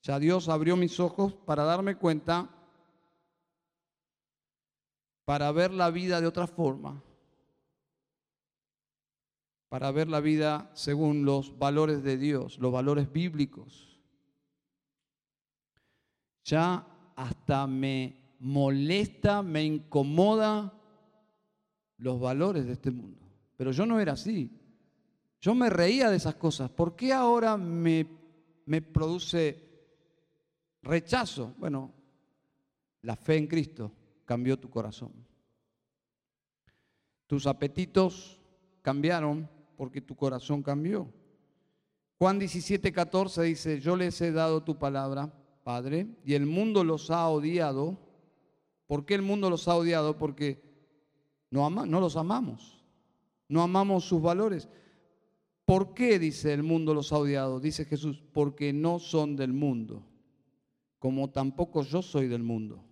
Ya 0.03 0.18
Dios 0.18 0.49
abrió 0.49 0.77
mis 0.77 0.99
ojos 0.99 1.35
para 1.35 1.64
darme 1.64 1.96
cuenta, 1.96 2.51
para 5.25 5.53
ver 5.53 5.73
la 5.73 5.90
vida 5.90 6.20
de 6.20 6.27
otra 6.27 6.46
forma 6.46 7.03
para 9.70 9.92
ver 9.92 10.09
la 10.09 10.20
vida 10.20 10.68
según 10.75 11.25
los 11.25 11.57
valores 11.57 12.03
de 12.03 12.18
Dios, 12.18 12.59
los 12.59 12.73
valores 12.73 13.11
bíblicos. 13.11 14.01
Ya 16.42 16.85
hasta 17.21 17.67
me 17.67 18.17
molesta, 18.39 19.43
me 19.43 19.63
incomoda 19.63 20.73
los 21.99 22.19
valores 22.19 22.65
de 22.65 22.73
este 22.73 22.91
mundo. 22.91 23.21
Pero 23.59 23.73
yo 23.73 23.85
no 23.85 24.01
era 24.01 24.13
así. 24.13 24.51
Yo 25.39 25.55
me 25.55 25.69
reía 25.69 26.09
de 26.09 26.17
esas 26.17 26.37
cosas. 26.37 26.71
¿Por 26.71 26.97
qué 26.97 27.13
ahora 27.13 27.59
me, 27.59 28.07
me 28.65 28.81
produce 28.81 29.69
rechazo? 30.83 31.55
Bueno, 31.59 31.93
la 33.03 33.17
fe 33.17 33.37
en 33.37 33.47
Cristo 33.47 33.93
cambió 34.25 34.59
tu 34.59 34.71
corazón. 34.71 35.13
Tus 37.27 37.47
apetitos 37.47 38.41
cambiaron 38.81 39.47
porque 39.77 40.01
tu 40.01 40.17
corazón 40.17 40.63
cambió. 40.63 41.13
Juan 42.17 42.39
17, 42.39 42.91
14 42.93 43.43
dice, 43.43 43.79
yo 43.79 43.95
les 43.95 44.19
he 44.23 44.33
dado 44.33 44.63
tu 44.63 44.79
palabra, 44.79 45.31
Padre, 45.62 46.09
y 46.25 46.35
el 46.35 46.46
mundo 46.46 46.85
los 46.85 47.11
ha 47.11 47.29
odiado. 47.29 47.99
¿Por 48.87 49.05
qué 49.05 49.14
el 49.14 49.23
mundo 49.23 49.51
los 49.51 49.68
ha 49.68 49.77
odiado? 49.77 50.16
Porque 50.16 50.62
no, 51.51 51.68
los 52.01 52.16
amamos, 52.16 52.85
no 53.49 53.62
amamos 53.62 54.05
sus 54.05 54.23
valores. 54.23 54.68
¿Por 55.64 55.94
qué, 55.94 56.18
dice, 56.18 56.53
el 56.53 56.62
mundo 56.62 56.94
los 56.94 57.12
ha 57.12 57.18
odiado? 57.18 57.61
Dice 57.61 57.85
Jesús, 57.85 58.23
porque 58.33 58.73
no 58.73 58.99
son 58.99 59.37
del 59.37 59.53
mundo, 59.53 60.05
como 60.99 61.31
tampoco 61.31 61.83
yo 61.83 62.03
soy 62.03 62.27
del 62.27 62.42
mundo. 62.42 62.85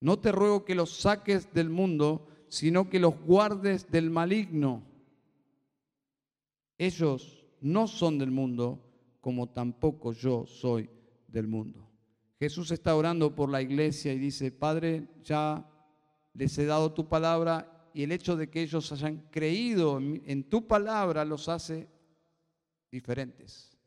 No 0.00 0.18
te 0.18 0.32
ruego 0.32 0.64
que 0.64 0.74
los 0.74 0.90
saques 0.90 1.52
del 1.52 1.70
mundo, 1.70 2.26
sino 2.48 2.88
que 2.88 3.00
los 3.00 3.18
guardes 3.20 3.90
del 3.90 4.10
maligno. 4.10 4.82
Ellos 6.76 7.46
no 7.60 7.88
son 7.88 8.18
del 8.18 8.30
mundo, 8.30 8.78
como 9.20 9.48
tampoco 9.48 10.12
yo 10.12 10.46
soy 10.46 10.88
del 11.28 11.46
mundo. 11.46 11.88
Jesús 12.40 12.72
está 12.72 12.96
orando 12.96 13.34
por 13.34 13.48
la 13.48 13.62
iglesia 13.62 14.12
y 14.12 14.18
dice, 14.18 14.50
Padre, 14.50 15.08
ya 15.22 15.64
les 16.34 16.58
he 16.58 16.66
dado 16.66 16.92
tu 16.92 17.08
palabra 17.08 17.90
y 17.94 18.02
el 18.02 18.10
hecho 18.10 18.36
de 18.36 18.50
que 18.50 18.62
ellos 18.62 18.90
hayan 18.90 19.28
creído 19.30 19.98
en 20.00 20.44
tu 20.48 20.66
palabra 20.66 21.24
los 21.24 21.48
hace 21.48 21.88
diferentes. 22.90 23.78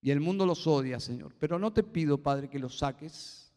Y 0.00 0.10
el 0.10 0.20
mundo 0.20 0.44
los 0.44 0.66
odia, 0.66 0.98
Señor. 0.98 1.34
Pero 1.38 1.58
no 1.58 1.72
te 1.72 1.82
pido, 1.82 2.22
Padre, 2.22 2.48
que 2.48 2.58
los 2.58 2.78
saques, 2.78 3.54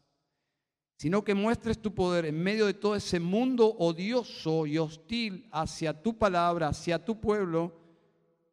sino 0.96 1.24
que 1.24 1.34
muestres 1.34 1.82
tu 1.82 1.94
poder 1.94 2.24
en 2.24 2.40
medio 2.40 2.66
de 2.66 2.74
todo 2.74 2.94
ese 2.94 3.20
mundo 3.20 3.76
odioso 3.78 4.66
y 4.66 4.78
hostil 4.78 5.48
hacia 5.52 6.02
tu 6.02 6.16
palabra, 6.16 6.68
hacia 6.68 7.04
tu 7.04 7.20
pueblo 7.20 7.88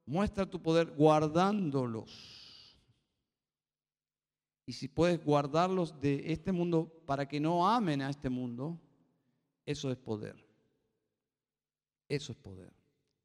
Muestra 0.06 0.46
tu 0.46 0.62
poder 0.62 0.92
guardándolos. 0.92 2.35
Y 4.66 4.74
si 4.74 4.88
puedes 4.88 5.24
guardarlos 5.24 6.00
de 6.02 6.32
este 6.32 6.52
mundo 6.52 7.04
para 7.06 7.28
que 7.28 7.40
no 7.40 7.68
amen 7.70 8.02
a 8.02 8.10
este 8.10 8.30
mundo, 8.30 8.80
eso 9.66 9.92
es 9.92 9.98
poder. 9.98 10.44
Eso 12.10 12.32
es 12.32 12.38
poder. 12.38 12.74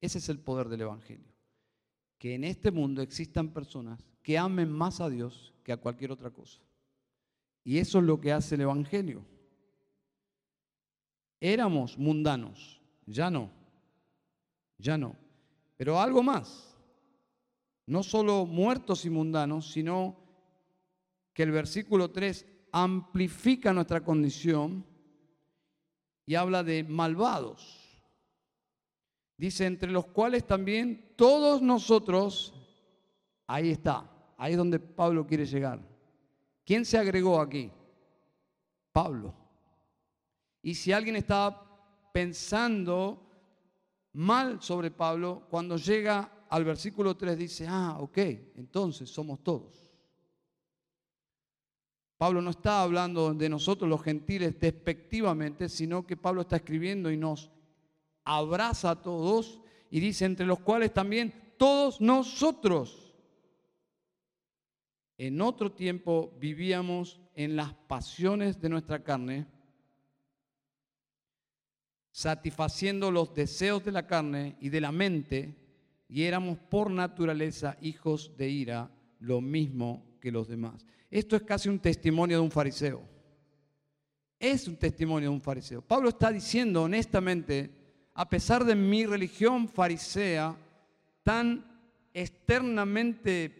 Ese 0.00 0.18
es 0.18 0.28
el 0.28 0.38
poder 0.38 0.68
del 0.68 0.82
Evangelio. 0.82 1.32
Que 2.18 2.34
en 2.34 2.44
este 2.44 2.70
mundo 2.70 3.00
existan 3.00 3.48
personas 3.48 4.04
que 4.22 4.36
amen 4.36 4.70
más 4.70 5.00
a 5.00 5.08
Dios 5.08 5.54
que 5.64 5.72
a 5.72 5.78
cualquier 5.78 6.12
otra 6.12 6.30
cosa. 6.30 6.60
Y 7.64 7.78
eso 7.78 7.98
es 7.98 8.04
lo 8.04 8.20
que 8.20 8.32
hace 8.32 8.54
el 8.54 8.62
Evangelio. 8.62 9.24
Éramos 11.40 11.96
mundanos, 11.96 12.82
ya 13.06 13.30
no, 13.30 13.50
ya 14.76 14.98
no. 14.98 15.16
Pero 15.78 15.98
algo 15.98 16.22
más 16.22 16.70
no 17.90 18.04
solo 18.04 18.46
muertos 18.46 19.04
y 19.04 19.10
mundanos, 19.10 19.72
sino 19.72 20.16
que 21.32 21.42
el 21.42 21.50
versículo 21.50 22.10
3 22.10 22.46
amplifica 22.72 23.72
nuestra 23.72 24.02
condición 24.02 24.84
y 26.26 26.34
habla 26.34 26.62
de 26.62 26.84
malvados. 26.84 28.02
Dice, 29.36 29.66
entre 29.66 29.90
los 29.90 30.06
cuales 30.06 30.46
también 30.46 31.14
todos 31.16 31.62
nosotros, 31.62 32.54
ahí 33.46 33.70
está, 33.70 34.10
ahí 34.36 34.52
es 34.52 34.58
donde 34.58 34.78
Pablo 34.78 35.26
quiere 35.26 35.46
llegar. 35.46 35.80
¿Quién 36.64 36.84
se 36.84 36.98
agregó 36.98 37.40
aquí? 37.40 37.72
Pablo. 38.92 39.34
Y 40.62 40.74
si 40.74 40.92
alguien 40.92 41.16
estaba 41.16 42.10
pensando 42.12 43.26
mal 44.12 44.60
sobre 44.60 44.90
Pablo, 44.90 45.46
cuando 45.48 45.76
llega 45.76 46.46
al 46.48 46.64
versículo 46.64 47.16
3 47.16 47.38
dice, 47.38 47.66
ah, 47.68 47.96
ok, 47.98 48.18
entonces 48.56 49.08
somos 49.08 49.42
todos. 49.42 49.89
Pablo 52.20 52.42
no 52.42 52.50
está 52.50 52.82
hablando 52.82 53.32
de 53.32 53.48
nosotros 53.48 53.88
los 53.88 54.02
gentiles 54.02 54.60
despectivamente, 54.60 55.70
sino 55.70 56.06
que 56.06 56.18
Pablo 56.18 56.42
está 56.42 56.56
escribiendo 56.56 57.10
y 57.10 57.16
nos 57.16 57.50
abraza 58.24 58.90
a 58.90 59.00
todos 59.00 59.62
y 59.90 60.00
dice, 60.00 60.26
entre 60.26 60.44
los 60.44 60.60
cuales 60.60 60.92
también 60.92 61.32
todos 61.56 61.98
nosotros 62.02 63.16
en 65.16 65.40
otro 65.40 65.72
tiempo 65.72 66.36
vivíamos 66.38 67.18
en 67.34 67.56
las 67.56 67.72
pasiones 67.72 68.60
de 68.60 68.68
nuestra 68.68 69.02
carne, 69.02 69.46
satisfaciendo 72.12 73.10
los 73.10 73.32
deseos 73.32 73.82
de 73.82 73.92
la 73.92 74.06
carne 74.06 74.58
y 74.60 74.68
de 74.68 74.82
la 74.82 74.92
mente, 74.92 75.56
y 76.06 76.24
éramos 76.24 76.58
por 76.58 76.90
naturaleza 76.90 77.78
hijos 77.80 78.36
de 78.36 78.50
ira, 78.50 78.90
lo 79.20 79.40
mismo 79.40 80.18
que 80.20 80.30
los 80.30 80.48
demás. 80.48 80.84
Esto 81.10 81.36
es 81.36 81.42
casi 81.42 81.68
un 81.68 81.78
testimonio 81.78 82.36
de 82.36 82.42
un 82.42 82.50
fariseo. 82.50 83.02
Es 84.38 84.68
un 84.68 84.76
testimonio 84.76 85.28
de 85.28 85.34
un 85.34 85.40
fariseo. 85.40 85.82
Pablo 85.82 86.08
está 86.08 86.30
diciendo 86.30 86.84
honestamente, 86.84 87.70
a 88.14 88.28
pesar 88.28 88.64
de 88.64 88.74
mi 88.74 89.04
religión 89.04 89.68
farisea 89.68 90.56
tan 91.22 91.64
externamente 92.14 93.54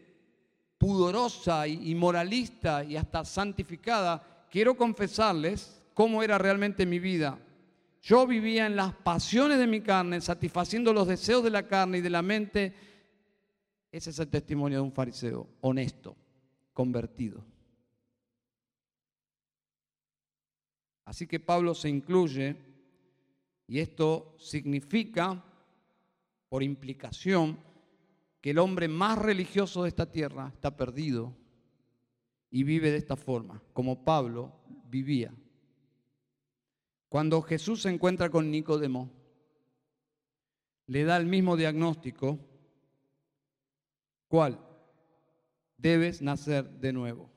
pudorosa 0.78 1.66
y 1.66 1.94
moralista 1.94 2.84
y 2.84 2.96
hasta 2.96 3.24
santificada, 3.24 4.46
quiero 4.50 4.76
confesarles 4.76 5.82
cómo 5.92 6.22
era 6.22 6.38
realmente 6.38 6.86
mi 6.86 6.98
vida 6.98 7.38
yo 8.02 8.26
vivía 8.26 8.66
en 8.66 8.76
las 8.76 8.94
pasiones 8.94 9.58
de 9.58 9.66
mi 9.66 9.82
carne, 9.82 10.20
satisfaciendo 10.20 10.92
los 10.92 11.06
deseos 11.06 11.44
de 11.44 11.50
la 11.50 11.66
carne 11.66 11.98
y 11.98 12.00
de 12.00 12.10
la 12.10 12.22
mente. 12.22 12.74
Ese 13.92 14.10
es 14.10 14.18
el 14.18 14.28
testimonio 14.28 14.78
de 14.78 14.82
un 14.82 14.92
fariseo 14.92 15.46
honesto, 15.60 16.16
convertido. 16.80 17.44
Así 21.04 21.26
que 21.26 21.38
Pablo 21.38 21.74
se 21.74 21.90
incluye 21.90 22.56
y 23.66 23.80
esto 23.80 24.34
significa, 24.38 25.44
por 26.48 26.62
implicación, 26.62 27.58
que 28.40 28.52
el 28.52 28.58
hombre 28.58 28.88
más 28.88 29.18
religioso 29.18 29.82
de 29.82 29.90
esta 29.90 30.10
tierra 30.10 30.50
está 30.54 30.74
perdido 30.74 31.36
y 32.50 32.62
vive 32.62 32.90
de 32.90 32.96
esta 32.96 33.16
forma, 33.16 33.62
como 33.74 34.02
Pablo 34.02 34.50
vivía. 34.86 35.34
Cuando 37.10 37.42
Jesús 37.42 37.82
se 37.82 37.90
encuentra 37.90 38.30
con 38.30 38.50
Nicodemo, 38.50 39.10
le 40.86 41.04
da 41.04 41.18
el 41.18 41.26
mismo 41.26 41.58
diagnóstico, 41.58 42.38
¿cuál? 44.28 44.69
Debes 45.80 46.20
nacer 46.20 46.68
de 46.68 46.92
nuevo. 46.92 47.30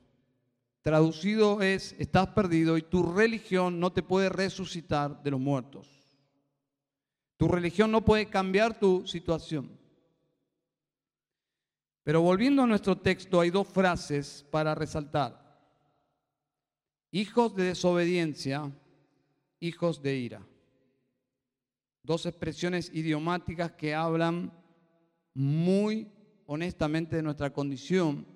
Traducido 0.82 1.62
es, 1.62 1.94
estás 1.98 2.28
perdido 2.28 2.76
y 2.76 2.82
tu 2.82 3.02
religión 3.02 3.80
no 3.80 3.90
te 3.92 4.02
puede 4.02 4.28
resucitar 4.28 5.22
de 5.22 5.30
los 5.30 5.40
muertos. 5.40 6.18
Tu 7.38 7.48
religión 7.48 7.90
no 7.90 8.04
puede 8.04 8.26
cambiar 8.26 8.78
tu 8.78 9.06
situación. 9.06 9.78
Pero 12.02 12.20
volviendo 12.20 12.62
a 12.62 12.66
nuestro 12.66 12.98
texto, 12.98 13.40
hay 13.40 13.48
dos 13.48 13.66
frases 13.66 14.44
para 14.50 14.74
resaltar. 14.74 15.42
Hijos 17.12 17.56
de 17.56 17.64
desobediencia, 17.64 18.70
hijos 19.58 20.02
de 20.02 20.16
ira. 20.16 20.46
Dos 22.02 22.26
expresiones 22.26 22.90
idiomáticas 22.92 23.72
que 23.72 23.94
hablan 23.94 24.52
muy 25.32 26.12
honestamente 26.44 27.16
de 27.16 27.22
nuestra 27.22 27.50
condición. 27.50 28.33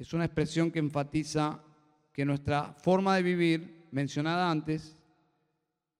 Es 0.00 0.12
una 0.12 0.24
expresión 0.24 0.72
que 0.72 0.80
enfatiza 0.80 1.62
que 2.12 2.24
nuestra 2.24 2.74
forma 2.74 3.14
de 3.14 3.22
vivir, 3.22 3.86
mencionada 3.92 4.50
antes, 4.50 4.96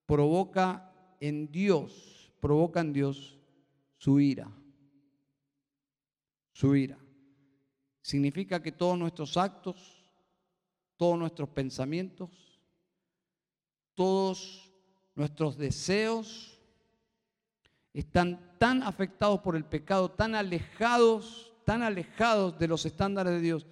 provoca 0.05 0.91
en 1.21 1.49
Dios, 1.49 2.33
provoca 2.41 2.81
en 2.81 2.91
Dios 2.91 3.37
su 3.97 4.19
ira 4.19 4.51
su 6.61 6.75
ira. 6.75 6.99
Significa 8.01 8.61
que 8.61 8.71
todos 8.71 8.95
nuestros 8.95 9.35
actos, 9.35 10.05
todos 10.95 11.17
nuestros 11.17 11.49
pensamientos, 11.49 12.29
todos 13.95 14.71
nuestros 15.15 15.57
deseos 15.57 16.59
están 17.93 18.55
tan 18.59 18.83
afectados 18.83 19.39
por 19.39 19.55
el 19.55 19.65
pecado, 19.65 20.11
tan 20.11 20.35
alejados, 20.35 21.51
tan 21.65 21.81
alejados 21.81 22.59
de 22.59 22.67
los 22.67 22.85
estándares 22.85 23.33
de 23.33 23.41
Dios, 23.41 23.65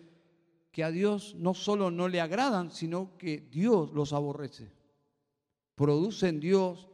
que 0.72 0.84
a 0.84 0.92
Dios 0.92 1.36
no 1.36 1.54
solo 1.54 1.92
no 1.92 2.08
le 2.08 2.22
agradan, 2.22 2.72
sino 2.72 3.18
que 3.18 3.40
Dios 3.40 3.92
los 3.92 4.14
aborrece. 4.14 4.72
Produce 5.76 6.28
en 6.28 6.40
Dios 6.40 6.88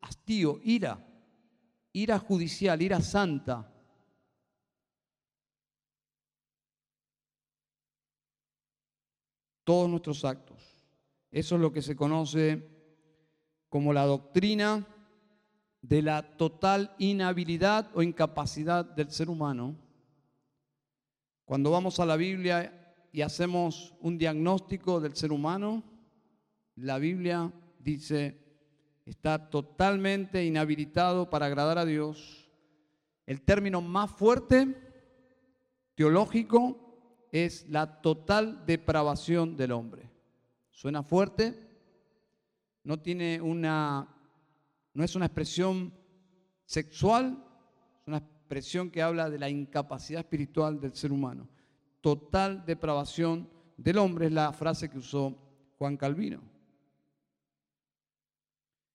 hastío, 0.00 0.60
ira, 0.62 1.04
ira 1.92 2.18
judicial, 2.18 2.80
ira 2.82 3.00
santa. 3.00 3.74
todos 9.68 9.90
nuestros 9.90 10.24
actos. 10.24 10.56
Eso 11.30 11.56
es 11.56 11.60
lo 11.60 11.74
que 11.74 11.82
se 11.82 11.94
conoce 11.94 12.66
como 13.68 13.92
la 13.92 14.06
doctrina 14.06 14.88
de 15.82 16.00
la 16.00 16.38
total 16.38 16.94
inhabilidad 16.98 17.90
o 17.92 18.00
incapacidad 18.00 18.82
del 18.82 19.10
ser 19.10 19.28
humano. 19.28 19.76
Cuando 21.44 21.70
vamos 21.70 22.00
a 22.00 22.06
la 22.06 22.16
Biblia 22.16 22.77
y 23.12 23.22
hacemos 23.22 23.94
un 24.00 24.18
diagnóstico 24.18 25.00
del 25.00 25.14
ser 25.14 25.32
humano, 25.32 25.82
la 26.76 26.98
Biblia 26.98 27.52
dice, 27.78 28.38
está 29.04 29.50
totalmente 29.50 30.44
inhabilitado 30.44 31.30
para 31.30 31.46
agradar 31.46 31.78
a 31.78 31.84
Dios. 31.84 32.48
El 33.26 33.42
término 33.42 33.80
más 33.80 34.10
fuerte, 34.10 34.76
teológico, 35.94 37.28
es 37.32 37.68
la 37.68 38.00
total 38.00 38.64
depravación 38.66 39.56
del 39.56 39.72
hombre. 39.72 40.10
Suena 40.70 41.02
fuerte, 41.02 41.68
no 42.84 43.00
tiene 43.00 43.40
una 43.40 44.14
no 44.94 45.04
es 45.04 45.14
una 45.14 45.26
expresión 45.26 45.92
sexual, 46.64 47.44
es 48.00 48.08
una 48.08 48.16
expresión 48.16 48.90
que 48.90 49.00
habla 49.00 49.30
de 49.30 49.38
la 49.38 49.48
incapacidad 49.48 50.20
espiritual 50.22 50.80
del 50.80 50.92
ser 50.94 51.12
humano. 51.12 51.48
Total 52.08 52.64
depravación 52.64 53.50
del 53.76 53.98
hombre 53.98 54.28
es 54.28 54.32
la 54.32 54.50
frase 54.54 54.88
que 54.88 54.96
usó 54.96 55.36
Juan 55.76 55.98
Calvino. 55.98 56.40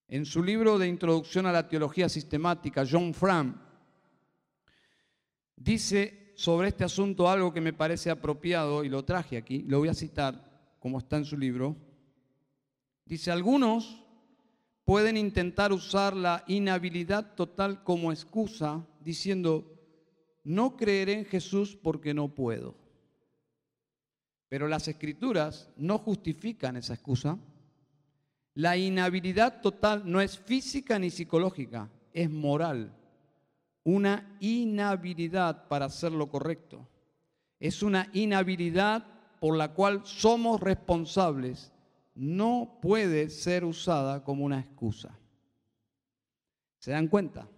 En 0.08 0.26
su 0.26 0.42
libro 0.42 0.80
de 0.80 0.88
Introducción 0.88 1.46
a 1.46 1.52
la 1.52 1.68
Teología 1.68 2.08
Sistemática, 2.08 2.82
John 2.84 3.14
Fram 3.14 3.56
dice 5.54 6.32
sobre 6.34 6.66
este 6.66 6.82
asunto 6.82 7.30
algo 7.30 7.52
que 7.52 7.60
me 7.60 7.72
parece 7.72 8.10
apropiado 8.10 8.82
y 8.82 8.88
lo 8.88 9.04
traje 9.04 9.36
aquí, 9.36 9.62
lo 9.62 9.78
voy 9.78 9.90
a 9.90 9.94
citar 9.94 10.74
como 10.80 10.98
está 10.98 11.16
en 11.16 11.24
su 11.24 11.38
libro. 11.38 11.76
Dice, 13.04 13.30
algunos 13.30 14.02
pueden 14.84 15.16
intentar 15.16 15.72
usar 15.72 16.16
la 16.16 16.42
inhabilidad 16.48 17.36
total 17.36 17.84
como 17.84 18.10
excusa 18.10 18.84
diciendo, 18.98 19.72
no 20.42 20.76
creeré 20.76 21.12
en 21.12 21.24
Jesús 21.26 21.78
porque 21.80 22.12
no 22.12 22.34
puedo. 22.34 22.82
Pero 24.48 24.68
las 24.68 24.88
escrituras 24.88 25.70
no 25.76 25.98
justifican 25.98 26.76
esa 26.76 26.94
excusa. 26.94 27.38
La 28.54 28.76
inhabilidad 28.76 29.60
total 29.60 30.02
no 30.04 30.20
es 30.20 30.38
física 30.38 30.98
ni 30.98 31.10
psicológica, 31.10 31.90
es 32.12 32.30
moral 32.30 32.92
una 33.84 34.36
inhabilidad 34.40 35.68
para 35.68 35.86
hacer 35.86 36.10
lo 36.12 36.28
correcto. 36.28 36.88
Es 37.60 37.82
una 37.82 38.10
inhabilidad 38.12 39.06
por 39.40 39.56
la 39.56 39.72
cual 39.72 40.00
somos 40.04 40.60
responsables. 40.60 41.70
No 42.14 42.78
puede 42.80 43.28
ser 43.28 43.64
usada 43.64 44.24
como 44.24 44.44
una 44.44 44.60
excusa. 44.60 45.18
¿Se 46.78 46.90
dan 46.90 47.08
cuenta? 47.08 47.48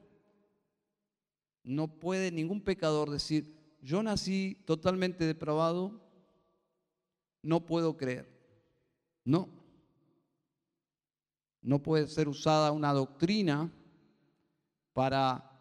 No 1.63 1.89
puede 1.89 2.31
ningún 2.31 2.61
pecador 2.61 3.11
decir, 3.11 3.57
yo 3.81 4.03
nací 4.03 4.63
totalmente 4.67 5.25
depravado, 5.25 6.01
no 7.47 7.65
puedo 7.65 7.97
creer. 7.97 8.29
No. 9.25 9.49
No 11.63 11.83
puede 11.83 12.09
ser 12.09 12.29
usada 12.29 12.73
una 12.73 12.93
doctrina 12.93 13.71
para 14.93 15.53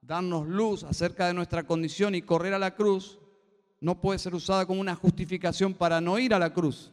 darnos 0.00 0.46
luz 0.46 0.84
acerca 0.84 1.26
de 1.26 1.34
nuestra 1.34 1.66
condición 1.66 2.14
y 2.14 2.22
correr 2.22 2.54
a 2.54 2.58
la 2.58 2.74
cruz, 2.74 3.18
no 3.80 4.00
puede 4.00 4.18
ser 4.18 4.34
usada 4.34 4.66
como 4.66 4.80
una 4.80 4.94
justificación 4.94 5.74
para 5.74 6.00
no 6.00 6.18
ir 6.18 6.32
a 6.32 6.38
la 6.38 6.52
cruz. 6.52 6.92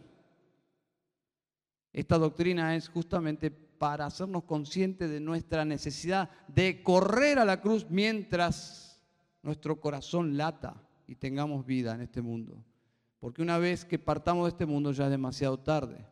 Esta 1.94 2.18
doctrina 2.18 2.76
es 2.76 2.90
justamente 2.90 3.50
para 3.50 4.06
hacernos 4.06 4.44
conscientes 4.44 5.10
de 5.10 5.20
nuestra 5.20 5.64
necesidad 5.64 6.30
de 6.48 6.84
correr 6.84 7.40
a 7.40 7.46
la 7.46 7.62
cruz 7.62 7.86
mientras 7.90 9.02
nuestro 9.42 9.80
corazón 9.80 10.36
lata 10.36 10.76
y 11.08 11.16
tengamos 11.16 11.66
vida 11.66 11.96
en 11.96 12.02
este 12.02 12.22
mundo. 12.22 12.64
Porque 13.26 13.42
una 13.42 13.58
vez 13.58 13.86
que 13.86 13.98
partamos 13.98 14.46
de 14.46 14.50
este 14.50 14.68
mundo 14.68 14.92
ya 14.92 15.06
es 15.06 15.10
demasiado 15.10 15.58
tarde. 15.58 16.06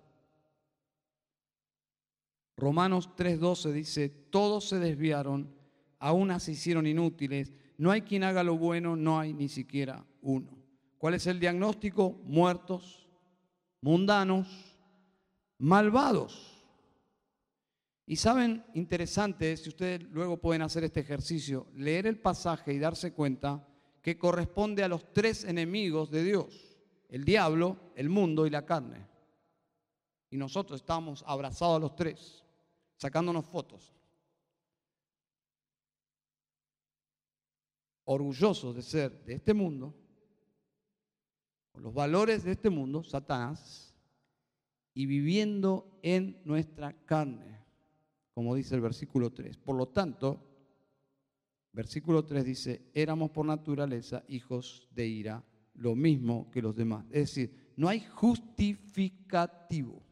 Romanos 2.58 3.08
3:12 3.16 3.72
dice, 3.72 4.10
todos 4.10 4.68
se 4.68 4.80
desviaron 4.80 5.54
aún 6.00 6.40
se 6.40 6.54
hicieron 6.54 6.88
inútiles. 6.88 7.54
No 7.78 7.92
hay 7.92 8.02
quien 8.02 8.24
haga 8.24 8.42
lo 8.42 8.58
bueno, 8.58 8.96
no 8.96 9.20
hay 9.20 9.32
ni 9.32 9.48
siquiera 9.48 10.04
uno. 10.24 10.58
¿Cuál 10.98 11.14
es 11.14 11.28
el 11.28 11.40
diagnóstico? 11.40 12.20
Muertos, 12.24 13.08
mundanos, 13.82 14.48
malvados. 15.60 16.66
Y 18.08 18.16
saben, 18.16 18.66
interesante, 18.74 19.56
si 19.56 19.70
ustedes 19.70 20.02
luego 20.10 20.38
pueden 20.38 20.64
hacer 20.64 20.84
este 20.84 21.02
ejercicio, 21.02 21.68
leer 21.76 22.08
el 22.08 22.18
pasaje 22.18 22.74
y 22.74 22.80
darse 22.80 23.14
cuenta 23.14 23.68
que 24.02 24.18
corresponde 24.18 24.84
a 24.84 24.88
los 24.88 25.14
tres 25.14 25.44
enemigos 25.44 26.10
de 26.10 26.24
Dios, 26.24 26.73
el 27.14 27.24
diablo, 27.24 27.92
el 27.96 28.10
mundo 28.10 28.48
y 28.48 28.50
la 28.50 28.66
carne. 28.66 29.08
Y 30.32 30.38
nosotros 30.38 30.82
estamos 30.82 31.24
abrazados 31.28 31.78
a 31.78 31.80
los 31.80 31.96
tres, 31.96 32.44
sacándonos 32.98 33.46
fotos. 33.46 33.94
orgullosos 38.06 38.76
de 38.76 38.82
ser 38.82 39.24
de 39.26 39.36
este 39.36 39.54
mundo, 39.54 39.96
con 41.72 41.84
los 41.84 41.94
valores 41.94 42.44
de 42.44 42.52
este 42.52 42.70
mundo, 42.70 43.02
Satanás, 43.02 43.96
y 44.94 45.06
viviendo 45.06 46.00
en 46.02 46.42
nuestra 46.44 46.94
carne, 47.06 47.64
como 48.34 48.56
dice 48.56 48.76
el 48.76 48.82
versículo 48.82 49.32
3. 49.32 49.56
Por 49.58 49.78
lo 49.78 49.88
tanto, 49.88 50.44
versículo 51.72 52.26
3 52.26 52.44
dice, 52.44 52.92
éramos 52.94 53.32
por 53.32 53.46
naturaleza 53.46 54.26
hijos 54.28 54.90
de 54.92 55.08
ira, 55.08 55.44
lo 55.76 55.96
mismo 55.96 56.50
que 56.52 56.62
los 56.62 56.76
demás. 56.76 57.06
Es 57.08 57.30
decir, 57.30 57.72
no 57.76 57.88
hay 57.88 58.02
justificativo. 58.02 60.04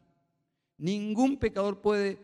Ningún 0.78 1.38
pecador 1.38 1.80
puede 1.80 2.18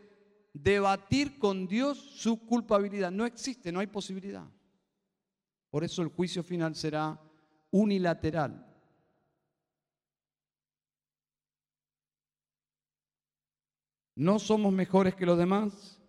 debatir 0.53 1.39
con 1.39 1.69
Dios 1.69 1.99
su 1.99 2.45
culpabilidad. 2.45 3.11
No 3.11 3.27
existe, 3.27 3.71
no 3.71 3.81
hay 3.81 3.87
posibilidad. 3.87 4.47
Por 5.71 5.85
eso 5.85 6.03
el 6.03 6.09
juicio 6.09 6.43
final 6.43 6.75
será 6.75 7.21
unilateral. 7.71 8.65
No 14.17 14.41
somos 14.41 14.73
mejores 14.73 15.15
que 15.15 15.27
los 15.27 15.39
demás, 15.39 16.03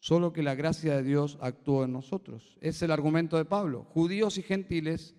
solo 0.00 0.32
que 0.32 0.42
la 0.42 0.56
gracia 0.56 0.96
de 0.96 1.04
Dios 1.04 1.38
actúa 1.40 1.84
en 1.84 1.92
nosotros. 1.92 2.58
Es 2.60 2.82
el 2.82 2.90
argumento 2.90 3.36
de 3.36 3.44
Pablo. 3.44 3.84
Judíos 3.84 4.38
y 4.38 4.42
gentiles 4.42 5.14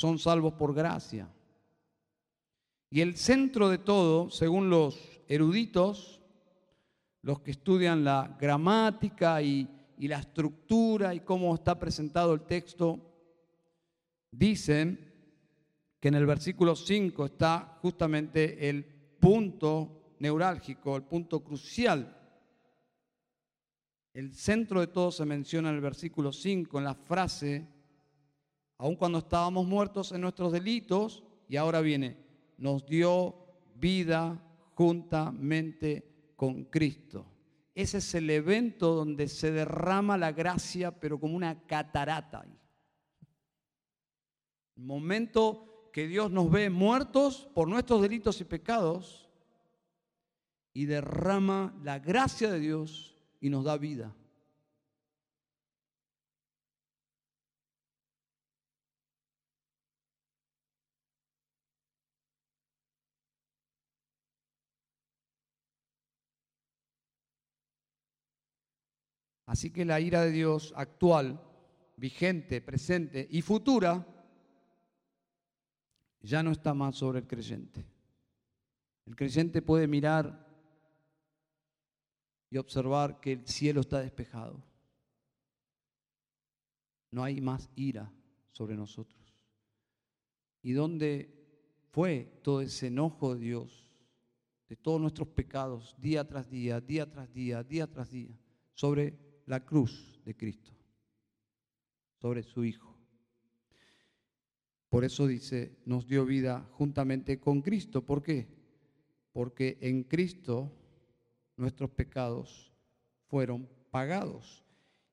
son 0.00 0.18
salvos 0.18 0.54
por 0.54 0.74
gracia. 0.74 1.28
Y 2.88 3.02
el 3.02 3.18
centro 3.18 3.68
de 3.68 3.76
todo, 3.76 4.30
según 4.30 4.70
los 4.70 5.20
eruditos, 5.28 6.22
los 7.20 7.40
que 7.40 7.50
estudian 7.50 8.02
la 8.02 8.34
gramática 8.40 9.42
y, 9.42 9.68
la 9.98 10.18
estructura 10.18 11.14
y 11.14 11.20
cómo 11.20 11.54
está 11.54 11.78
presentado 11.78 12.32
el 12.32 12.40
texto, 12.46 12.98
dicen 14.30 15.12
que 16.00 16.08
en 16.08 16.14
el 16.14 16.24
versículo 16.24 16.74
5 16.74 17.26
está 17.26 17.76
justamente 17.82 18.70
el 18.70 18.82
punto 19.20 20.14
neurálgico, 20.18 20.96
el 20.96 21.02
punto 21.02 21.44
crucial. 21.44 22.16
El 24.14 24.32
centro 24.34 24.80
de 24.80 24.86
todo 24.86 25.12
se 25.12 25.26
menciona 25.26 25.68
en 25.68 25.74
el 25.74 25.82
versículo 25.82 26.32
5, 26.32 26.78
en 26.78 26.84
la 26.84 26.94
frase, 26.94 27.79
aun 28.80 28.96
cuando 28.96 29.18
estábamos 29.18 29.66
muertos 29.66 30.10
en 30.10 30.22
nuestros 30.22 30.52
delitos, 30.52 31.22
y 31.48 31.56
ahora 31.56 31.82
viene, 31.82 32.16
nos 32.56 32.86
dio 32.86 33.34
vida 33.74 34.42
juntamente 34.74 36.32
con 36.34 36.64
Cristo. 36.64 37.26
Ese 37.74 37.98
es 37.98 38.14
el 38.14 38.30
evento 38.30 38.94
donde 38.94 39.28
se 39.28 39.52
derrama 39.52 40.16
la 40.16 40.32
gracia, 40.32 40.98
pero 40.98 41.20
como 41.20 41.36
una 41.36 41.66
catarata. 41.66 42.42
El 44.76 44.82
momento 44.82 45.90
que 45.92 46.08
Dios 46.08 46.30
nos 46.30 46.50
ve 46.50 46.70
muertos 46.70 47.50
por 47.54 47.68
nuestros 47.68 48.00
delitos 48.00 48.40
y 48.40 48.44
pecados 48.44 49.28
y 50.72 50.86
derrama 50.86 51.78
la 51.82 51.98
gracia 51.98 52.50
de 52.50 52.60
Dios 52.60 53.14
y 53.42 53.50
nos 53.50 53.64
da 53.64 53.76
vida. 53.76 54.16
Así 69.50 69.72
que 69.72 69.84
la 69.84 69.98
ira 69.98 70.22
de 70.22 70.30
Dios 70.30 70.72
actual, 70.76 71.42
vigente, 71.96 72.60
presente 72.60 73.26
y 73.28 73.42
futura, 73.42 74.06
ya 76.20 76.40
no 76.44 76.52
está 76.52 76.72
más 76.72 76.94
sobre 76.94 77.18
el 77.18 77.26
creyente. 77.26 77.84
El 79.06 79.16
creyente 79.16 79.60
puede 79.60 79.88
mirar 79.88 80.46
y 82.48 82.58
observar 82.58 83.18
que 83.18 83.32
el 83.32 83.48
cielo 83.48 83.80
está 83.80 83.98
despejado. 83.98 84.62
No 87.10 87.24
hay 87.24 87.40
más 87.40 87.68
ira 87.74 88.12
sobre 88.52 88.76
nosotros. 88.76 89.36
¿Y 90.62 90.74
dónde 90.74 91.88
fue 91.90 92.38
todo 92.44 92.60
ese 92.60 92.86
enojo 92.86 93.34
de 93.34 93.40
Dios, 93.40 93.92
de 94.68 94.76
todos 94.76 95.00
nuestros 95.00 95.26
pecados, 95.26 95.96
día 95.98 96.24
tras 96.24 96.48
día, 96.48 96.80
día 96.80 97.10
tras 97.10 97.32
día, 97.32 97.64
día 97.64 97.90
tras 97.90 98.12
día, 98.12 98.38
sobre 98.74 99.29
la 99.50 99.64
cruz 99.64 100.20
de 100.24 100.36
Cristo 100.36 100.70
sobre 102.20 102.44
su 102.44 102.64
Hijo. 102.64 102.96
Por 104.88 105.04
eso 105.04 105.26
dice, 105.26 105.76
nos 105.84 106.06
dio 106.06 106.24
vida 106.24 106.68
juntamente 106.74 107.40
con 107.40 107.60
Cristo. 107.60 108.06
¿Por 108.06 108.22
qué? 108.22 108.46
Porque 109.32 109.76
en 109.80 110.04
Cristo 110.04 110.72
nuestros 111.56 111.90
pecados 111.90 112.72
fueron 113.26 113.68
pagados. 113.90 114.64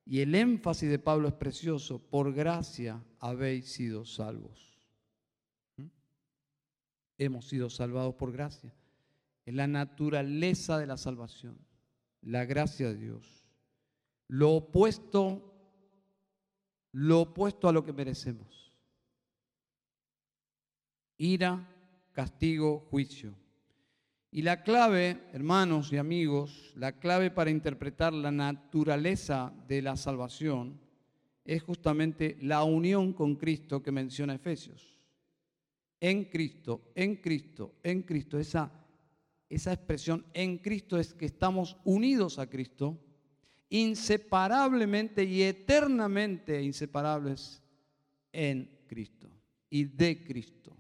Y 0.06 0.20
el 0.20 0.36
énfasis 0.36 0.90
de 0.90 1.00
Pablo 1.00 1.28
es 1.28 1.34
precioso, 1.34 2.00
por 2.00 2.32
gracia 2.32 3.04
habéis 3.20 3.72
sido 3.72 4.06
salvos. 4.06 4.78
¿Mm? 5.78 5.88
Hemos 7.18 7.48
sido 7.48 7.72
salvados 7.72 8.14
por 8.14 8.32
gracia. 8.32 8.72
Es 9.46 9.54
la 9.56 9.66
naturaleza 9.66 10.78
de 10.78 10.86
la 10.86 10.98
salvación, 10.98 11.58
la 12.22 12.46
gracia 12.46 12.90
de 12.90 12.98
Dios 12.98 13.47
lo 14.28 14.52
opuesto, 14.52 15.42
lo 16.92 17.22
opuesto 17.22 17.68
a 17.68 17.74
lo 17.74 17.84
que 17.84 17.94
merecemos. 17.94 18.74
Ira, 21.18 21.68
castigo, 22.12 22.88
juicio. 22.90 23.34
Y 24.30 24.42
la 24.42 24.62
clave, 24.62 25.24
hermanos 25.32 25.92
y 25.94 25.98
amigos, 25.98 26.74
la 26.76 27.00
clave 27.00 27.32
para 27.32 27.50
interpretar 27.50 28.14
la 28.14 28.32
naturaleza 28.32 29.54
de 29.68 29.82
la 29.82 29.96
salvación 29.96 30.80
es 31.46 31.64
justamente 31.64 32.38
la 32.42 32.64
unión 32.64 33.14
con 33.14 33.36
Cristo 33.36 33.82
que 33.82 33.92
menciona 33.92 34.36
Efesios. 34.36 35.00
En 36.00 36.26
Cristo, 36.26 36.92
en 36.94 37.16
Cristo, 37.16 37.76
en 37.82 38.04
Cristo. 38.04 38.38
Esa, 38.38 38.72
esa 39.50 39.72
expresión 39.72 40.26
en 40.34 40.58
Cristo 40.58 41.00
es 41.00 41.14
que 41.14 41.26
estamos 41.26 41.78
unidos 41.86 42.38
a 42.38 42.48
Cristo 42.48 43.00
inseparablemente 43.70 45.24
y 45.24 45.44
eternamente 45.44 46.62
inseparables 46.62 47.62
en 48.32 48.70
Cristo 48.88 49.30
y 49.70 49.84
de 49.86 50.24
Cristo. 50.24 50.76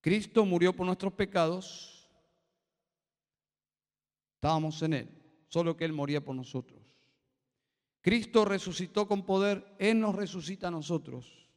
Cristo 0.00 0.44
murió 0.44 0.74
por 0.74 0.86
nuestros 0.86 1.12
pecados, 1.12 2.08
estábamos 4.34 4.80
en 4.82 4.94
Él, 4.94 5.08
solo 5.48 5.76
que 5.76 5.84
Él 5.84 5.92
moría 5.92 6.24
por 6.24 6.34
nosotros. 6.34 6.80
Cristo 8.00 8.46
resucitó 8.46 9.06
con 9.06 9.24
poder, 9.26 9.76
Él 9.78 10.00
nos 10.00 10.14
resucita 10.14 10.68
a 10.68 10.70
nosotros. 10.70 11.48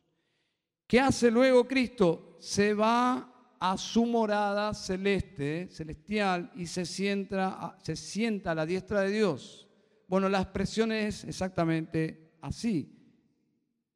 ¿Qué 0.88 1.00
hace 1.00 1.32
luego 1.32 1.66
Cristo? 1.66 2.36
Se 2.40 2.74
va 2.74 3.33
a 3.66 3.78
su 3.78 4.06
morada 4.06 4.74
celeste, 4.74 5.70
celestial, 5.72 6.52
y 6.54 6.66
se 6.66 6.86
sienta, 6.86 7.78
se 7.82 7.96
sienta 7.96 8.52
a 8.52 8.56
la 8.56 8.66
diestra 8.66 9.00
de 9.00 9.12
Dios. 9.12 9.70
Bueno, 10.06 10.28
la 10.28 10.42
expresión 10.42 10.92
es 10.92 11.24
exactamente 11.24 12.34
así. 12.42 12.94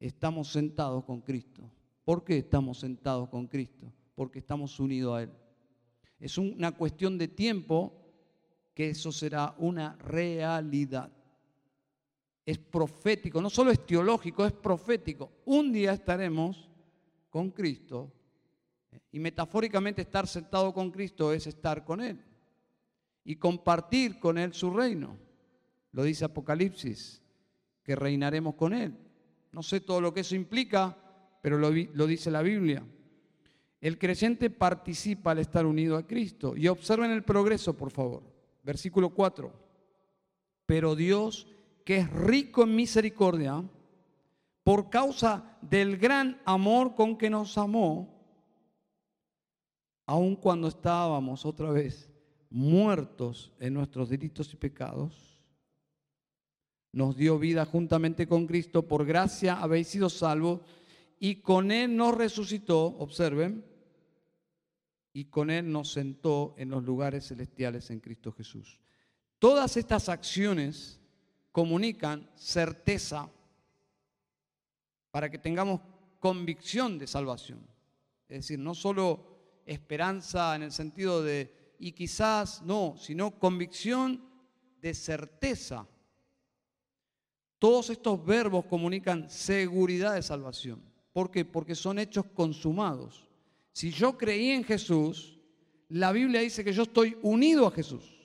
Estamos 0.00 0.50
sentados 0.50 1.04
con 1.04 1.20
Cristo. 1.20 1.70
¿Por 2.02 2.24
qué 2.24 2.38
estamos 2.38 2.78
sentados 2.78 3.28
con 3.28 3.46
Cristo? 3.46 3.92
Porque 4.14 4.38
estamos 4.38 4.80
unidos 4.80 5.18
a 5.18 5.22
Él. 5.24 5.32
Es 6.18 6.38
una 6.38 6.72
cuestión 6.72 7.18
de 7.18 7.28
tiempo 7.28 7.92
que 8.72 8.88
eso 8.88 9.12
será 9.12 9.54
una 9.58 9.96
realidad. 9.96 11.12
Es 12.46 12.56
profético, 12.56 13.42
no 13.42 13.50
solo 13.50 13.70
es 13.70 13.84
teológico, 13.84 14.46
es 14.46 14.52
profético. 14.54 15.30
Un 15.44 15.74
día 15.74 15.92
estaremos 15.92 16.70
con 17.28 17.50
Cristo 17.50 18.14
y 19.10 19.18
metafóricamente 19.18 20.02
estar 20.02 20.26
sentado 20.26 20.72
con 20.72 20.90
Cristo 20.90 21.32
es 21.32 21.46
estar 21.46 21.84
con 21.84 22.00
Él 22.00 22.22
y 23.24 23.36
compartir 23.36 24.18
con 24.18 24.38
Él 24.38 24.54
su 24.54 24.70
reino. 24.70 25.16
Lo 25.92 26.02
dice 26.02 26.24
Apocalipsis, 26.24 27.22
que 27.82 27.96
reinaremos 27.96 28.54
con 28.54 28.72
Él. 28.72 28.96
No 29.52 29.62
sé 29.62 29.80
todo 29.80 30.00
lo 30.00 30.12
que 30.12 30.20
eso 30.20 30.34
implica, 30.34 30.96
pero 31.42 31.58
lo, 31.58 31.70
dice 32.06 32.30
la 32.30 32.42
Biblia. 32.42 32.82
El 33.80 33.98
creyente 33.98 34.50
participa 34.50 35.30
al 35.30 35.38
estar 35.38 35.64
unido 35.66 35.96
a 35.96 36.06
Cristo. 36.06 36.56
Y 36.56 36.68
observen 36.68 37.10
el 37.10 37.22
progreso, 37.22 37.76
por 37.76 37.90
favor. 37.90 38.22
Versículo 38.62 39.10
4. 39.10 39.52
Pero 40.66 40.94
Dios, 40.94 41.46
que 41.84 41.98
es 41.98 42.10
rico 42.10 42.64
en 42.64 42.76
misericordia, 42.76 43.62
por 44.64 44.90
causa 44.90 45.56
del 45.62 45.96
gran 45.96 46.40
amor 46.44 46.94
con 46.94 47.16
que 47.16 47.30
nos 47.30 47.56
amó, 47.56 48.17
aun 50.08 50.36
cuando 50.36 50.68
estábamos 50.68 51.44
otra 51.44 51.70
vez 51.70 52.08
muertos 52.48 53.52
en 53.60 53.74
nuestros 53.74 54.08
delitos 54.08 54.50
y 54.54 54.56
pecados, 54.56 55.38
nos 56.92 57.14
dio 57.14 57.38
vida 57.38 57.66
juntamente 57.66 58.26
con 58.26 58.46
Cristo, 58.46 58.88
por 58.88 59.04
gracia 59.04 59.60
habéis 59.60 59.88
sido 59.88 60.08
salvos, 60.08 60.62
y 61.20 61.42
con 61.42 61.70
Él 61.70 61.94
nos 61.94 62.16
resucitó, 62.16 62.86
observen, 62.86 63.62
y 65.12 65.26
con 65.26 65.50
Él 65.50 65.70
nos 65.70 65.92
sentó 65.92 66.54
en 66.56 66.70
los 66.70 66.82
lugares 66.82 67.28
celestiales 67.28 67.90
en 67.90 68.00
Cristo 68.00 68.32
Jesús. 68.32 68.80
Todas 69.38 69.76
estas 69.76 70.08
acciones 70.08 70.98
comunican 71.52 72.30
certeza 72.34 73.28
para 75.10 75.28
que 75.28 75.36
tengamos 75.36 75.82
convicción 76.18 76.98
de 76.98 77.06
salvación. 77.06 77.60
Es 78.26 78.38
decir, 78.38 78.58
no 78.58 78.74
solo 78.74 79.37
esperanza 79.68 80.56
en 80.56 80.62
el 80.62 80.72
sentido 80.72 81.22
de, 81.22 81.74
y 81.78 81.92
quizás 81.92 82.62
no, 82.62 82.96
sino 82.98 83.38
convicción 83.38 84.24
de 84.80 84.94
certeza. 84.94 85.86
Todos 87.58 87.90
estos 87.90 88.24
verbos 88.24 88.64
comunican 88.66 89.28
seguridad 89.28 90.14
de 90.14 90.22
salvación. 90.22 90.82
¿Por 91.12 91.30
qué? 91.30 91.44
Porque 91.44 91.74
son 91.74 91.98
hechos 91.98 92.24
consumados. 92.34 93.28
Si 93.72 93.90
yo 93.90 94.16
creí 94.16 94.50
en 94.50 94.64
Jesús, 94.64 95.38
la 95.88 96.12
Biblia 96.12 96.40
dice 96.40 96.64
que 96.64 96.72
yo 96.72 96.84
estoy 96.84 97.16
unido 97.22 97.66
a 97.66 97.70
Jesús. 97.70 98.17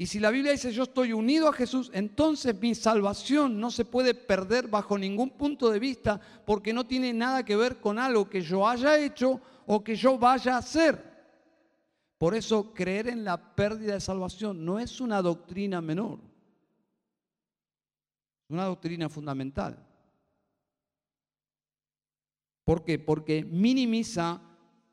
Y 0.00 0.06
si 0.06 0.20
la 0.20 0.30
Biblia 0.30 0.52
dice 0.52 0.70
yo 0.70 0.84
estoy 0.84 1.12
unido 1.12 1.48
a 1.48 1.52
Jesús, 1.52 1.90
entonces 1.92 2.58
mi 2.60 2.72
salvación 2.76 3.58
no 3.58 3.68
se 3.68 3.84
puede 3.84 4.14
perder 4.14 4.68
bajo 4.68 4.96
ningún 4.96 5.30
punto 5.30 5.70
de 5.70 5.80
vista 5.80 6.20
porque 6.46 6.72
no 6.72 6.86
tiene 6.86 7.12
nada 7.12 7.44
que 7.44 7.56
ver 7.56 7.80
con 7.80 7.98
algo 7.98 8.30
que 8.30 8.40
yo 8.40 8.66
haya 8.66 8.96
hecho 8.96 9.40
o 9.66 9.82
que 9.82 9.96
yo 9.96 10.16
vaya 10.16 10.54
a 10.54 10.58
hacer. 10.58 11.04
Por 12.16 12.36
eso 12.36 12.72
creer 12.72 13.08
en 13.08 13.24
la 13.24 13.56
pérdida 13.56 13.94
de 13.94 14.00
salvación 14.00 14.64
no 14.64 14.78
es 14.78 15.00
una 15.00 15.20
doctrina 15.20 15.80
menor, 15.80 16.20
es 18.44 18.50
una 18.50 18.66
doctrina 18.66 19.08
fundamental. 19.08 19.84
¿Por 22.62 22.84
qué? 22.84 23.00
Porque 23.00 23.44
minimiza 23.44 24.40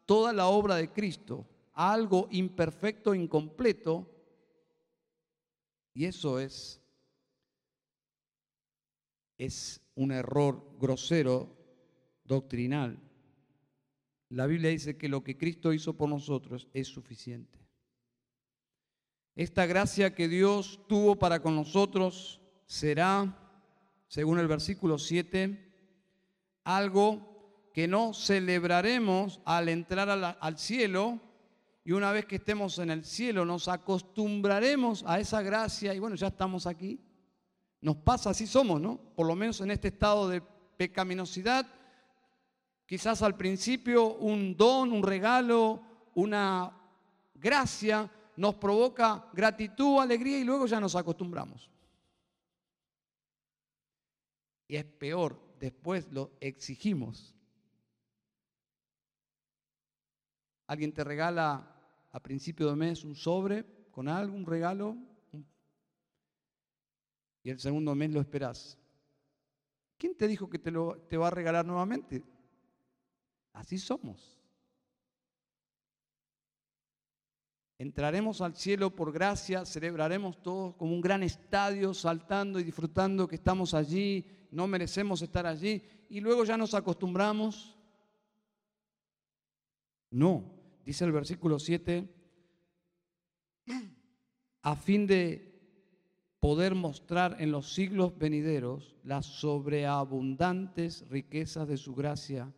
toda 0.08 0.34
la 0.34 0.48
obra 0.48 0.78
de 0.78 0.92
Cristo 0.92 1.46
algo 1.74 2.28
imperfecto, 2.32 3.14
incompleto, 3.14 4.15
y 5.96 6.06
eso 6.06 6.40
es, 6.40 6.82
es 9.38 9.82
un 9.96 10.12
error 10.12 10.78
grosero, 10.78 11.56
doctrinal. 12.26 13.00
La 14.30 14.46
Biblia 14.46 14.72
dice 14.72 14.98
que 14.98 15.08
lo 15.08 15.24
que 15.24 15.38
Cristo 15.38 15.72
hizo 15.72 15.96
por 15.96 16.10
nosotros 16.10 16.68
es 16.74 16.90
suficiente. 16.90 17.58
Esta 19.36 19.66
gracia 19.66 20.14
que 20.14 20.28
Dios 20.28 20.82
tuvo 20.90 21.16
para 21.16 21.42
con 21.42 21.56
nosotros 21.56 22.42
será, 22.66 23.38
según 24.10 24.40
el 24.40 24.48
versículo 24.48 24.98
7, 24.98 25.74
algo 26.66 27.72
que 27.74 27.88
no 27.88 28.14
celebraremos 28.14 29.40
al 29.46 29.70
entrar 29.70 30.10
al 30.10 30.58
cielo, 30.58 31.22
y 31.88 31.92
una 31.92 32.12
vez 32.12 32.26
que 32.26 32.38
estemos 32.38 32.80
en 32.80 32.90
el 32.90 33.06
cielo 33.06 33.46
nos 33.46 33.68
acostumbraremos 33.68 35.04
a 35.06 35.20
esa 35.20 35.44
gracia 35.44 35.94
y 35.94 36.00
bueno, 36.00 36.16
ya 36.16 36.28
estamos 36.28 36.66
aquí. 36.66 37.00
Nos 37.80 37.98
pasa, 37.98 38.32
así 38.32 38.48
somos, 38.48 38.82
¿no? 38.82 38.98
Por 39.16 39.28
lo 39.28 39.36
menos 39.36 39.62
en 39.62 39.70
este 39.70 39.90
estado 39.90 40.28
de 40.28 40.42
pecaminosidad, 40.42 41.68
quizás 42.88 43.22
al 43.22 43.38
principio 43.38 44.16
un 44.16 44.58
don, 44.58 44.92
un 44.92 45.04
regalo, 45.04 45.84
una 46.16 46.76
gracia 47.36 48.12
nos 48.36 48.56
provoca 48.56 49.30
gratitud, 49.32 50.00
alegría 50.00 50.40
y 50.40 50.44
luego 50.44 50.66
ya 50.66 50.80
nos 50.80 50.96
acostumbramos. 50.96 51.70
Y 54.68 54.76
es 54.76 54.86
peor, 54.86 55.40
después 55.60 56.12
lo 56.12 56.32
exigimos. 56.40 57.36
Alguien 60.66 60.92
te 60.92 61.04
regala 61.04 61.74
a 62.16 62.20
principio 62.22 62.70
de 62.70 62.78
mes 62.78 63.04
un 63.04 63.14
sobre 63.14 63.66
con 63.92 64.08
algo, 64.08 64.38
un 64.38 64.46
regalo, 64.46 64.96
y 67.44 67.50
el 67.50 67.60
segundo 67.60 67.94
mes 67.94 68.10
lo 68.12 68.22
esperás. 68.22 68.80
¿Quién 69.98 70.16
te 70.16 70.26
dijo 70.26 70.50
que 70.50 70.58
te, 70.58 70.72
lo, 70.72 70.98
te 71.10 71.18
va 71.18 71.28
a 71.28 71.32
regalar 71.32 71.66
nuevamente? 71.66 72.24
Así 73.52 73.78
somos. 73.78 74.42
Entraremos 77.78 78.40
al 78.40 78.56
cielo 78.56 78.96
por 78.96 79.12
gracia, 79.12 79.66
celebraremos 79.66 80.42
todos 80.42 80.74
como 80.76 80.94
un 80.94 81.02
gran 81.02 81.22
estadio, 81.22 81.94
saltando 81.94 82.62
y 82.62 82.64
disfrutando 82.64 83.28
que 83.28 83.36
estamos 83.36 83.74
allí, 83.74 84.26
no 84.52 84.68
merecemos 84.68 85.22
estar 85.22 85.46
allí, 85.46 85.84
y 86.08 86.22
luego 86.22 86.46
ya 86.46 86.56
nos 86.56 86.74
acostumbramos. 86.76 87.78
No, 90.10 90.55
dice 90.86 91.04
el 91.04 91.12
versículo 91.12 91.60
7, 91.60 92.08
a 94.62 94.76
fin 94.76 95.08
de 95.08 95.52
poder 96.40 96.76
mostrar 96.76 97.38
en 97.40 97.52
los 97.52 97.74
siglos 97.74 98.16
venideros 98.18 98.96
las 99.04 99.26
sobreabundantes 99.26 101.04
riquezas 101.10 101.68
de 101.68 101.78
su 101.78 101.96
gracia 101.96 102.54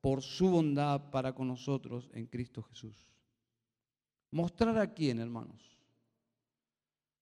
por 0.00 0.22
su 0.22 0.48
bondad 0.48 1.10
para 1.10 1.34
con 1.34 1.48
nosotros 1.48 2.10
en 2.14 2.26
Cristo 2.26 2.62
Jesús. 2.62 3.10
¿Mostrar 4.30 4.78
a 4.78 4.94
quién, 4.94 5.18
hermanos? 5.18 5.78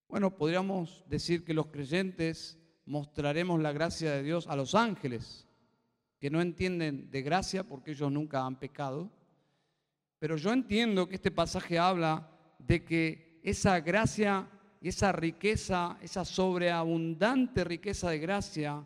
Bueno, 0.09 0.37
podríamos 0.37 1.05
decir 1.09 1.45
que 1.45 1.55
los 1.55 1.67
creyentes 1.67 2.59
mostraremos 2.87 3.61
la 3.61 3.73
gracia 3.73 4.13
de 4.13 4.23
Dios 4.23 4.47
a 4.47 4.55
los 4.55 4.75
ángeles, 4.75 5.49
que 6.21 6.31
no 6.31 6.41
entienden 6.41 7.11
de 7.11 7.23
gracia 7.23 7.67
porque 7.67 7.93
ellos 7.93 8.13
nunca 8.13 8.47
han 8.47 8.59
pecado 8.59 9.11
pero 10.25 10.39
yo 10.39 10.55
entiendo 10.55 11.07
que 11.07 11.17
este 11.17 11.31
pasaje 11.31 11.79
habla 11.79 12.27
de 12.59 12.83
que 12.83 13.41
esa 13.43 13.79
gracia 13.81 14.49
y 14.81 14.89
esa 14.89 15.13
riqueza, 15.13 15.99
esa 16.01 16.25
sobreabundante 16.25 17.63
riqueza 17.63 18.09
de 18.09 18.21
gracia 18.21 18.83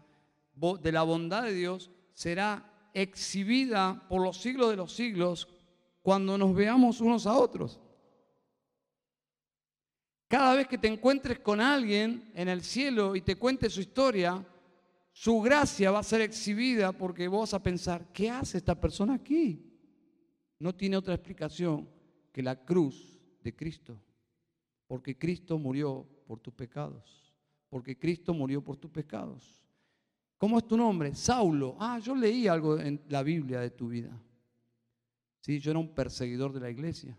de 0.57 0.91
la 0.91 1.05
bondad 1.05 1.45
de 1.45 1.53
Dios 1.53 1.93
será 2.13 2.91
exhibida 2.93 4.05
por 4.09 4.21
los 4.21 4.41
siglos 4.41 4.71
de 4.71 4.79
los 4.79 4.93
siglos 4.93 5.47
cuando 6.03 6.37
nos 6.37 6.57
veamos 6.57 7.01
unos 7.01 7.25
a 7.25 7.35
otros. 7.35 7.79
Cada 10.27 10.57
vez 10.57 10.67
que 10.67 10.79
te 10.79 10.89
encuentres 10.89 11.39
con 11.39 11.61
alguien 11.61 12.33
en 12.35 12.49
el 12.49 12.65
cielo 12.65 13.15
y 13.15 13.21
te 13.21 13.37
cuente 13.37 13.71
su 13.71 13.81
historia, 13.81 14.45
su 15.13 15.41
gracia 15.41 15.93
va 15.93 16.01
a 16.01 16.03
ser 16.03 16.21
exhibida 16.21 16.91
porque 16.91 17.29
vos 17.29 17.43
vas 17.43 17.55
a 17.55 17.63
pensar, 17.63 18.09
¿qué 18.13 18.29
hace 18.29 18.59
esta 18.59 18.75
persona 18.75 19.15
aquí? 19.15 19.68
No 20.59 20.75
tiene 20.75 20.97
otra 20.97 21.15
explicación 21.15 21.89
que 22.33 22.43
la 22.43 22.65
cruz 22.65 23.21
de 23.43 23.55
Cristo. 23.55 23.99
Porque 24.87 25.17
Cristo 25.17 25.59
murió 25.59 26.07
por 26.27 26.41
tus 26.41 26.55
pecados. 26.55 27.33
Porque 27.69 27.99
Cristo 27.99 28.33
murió 28.35 28.63
por 28.63 28.77
tus 28.77 28.91
pecados. 28.91 29.63
¿Cómo 30.39 30.59
es 30.59 30.67
tu 30.67 30.77
nombre? 30.77 31.15
Saulo. 31.15 31.77
Ah, 31.79 31.99
yo 31.99 32.15
leí 32.15 32.47
algo 32.47 32.79
en 32.79 33.03
la 33.09 33.23
Biblia 33.23 33.61
de 33.61 33.71
tu 33.71 33.89
vida. 33.89 34.11
Sí, 35.41 35.59
yo 35.59 35.71
era 35.71 35.81
un 35.81 35.95
perseguidor 35.95 36.53
de 36.53 36.61
la 36.61 36.71
iglesia. 36.71 37.17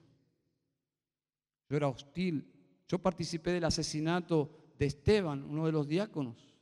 Yo 1.69 1.77
era 1.77 1.87
hostil. 1.87 2.45
Yo 2.87 2.99
participé 2.99 3.51
del 3.51 3.65
asesinato 3.65 4.73
de 4.77 4.87
Esteban, 4.87 5.43
uno 5.43 5.65
de 5.65 5.71
los 5.71 5.87
diáconos. 5.87 6.55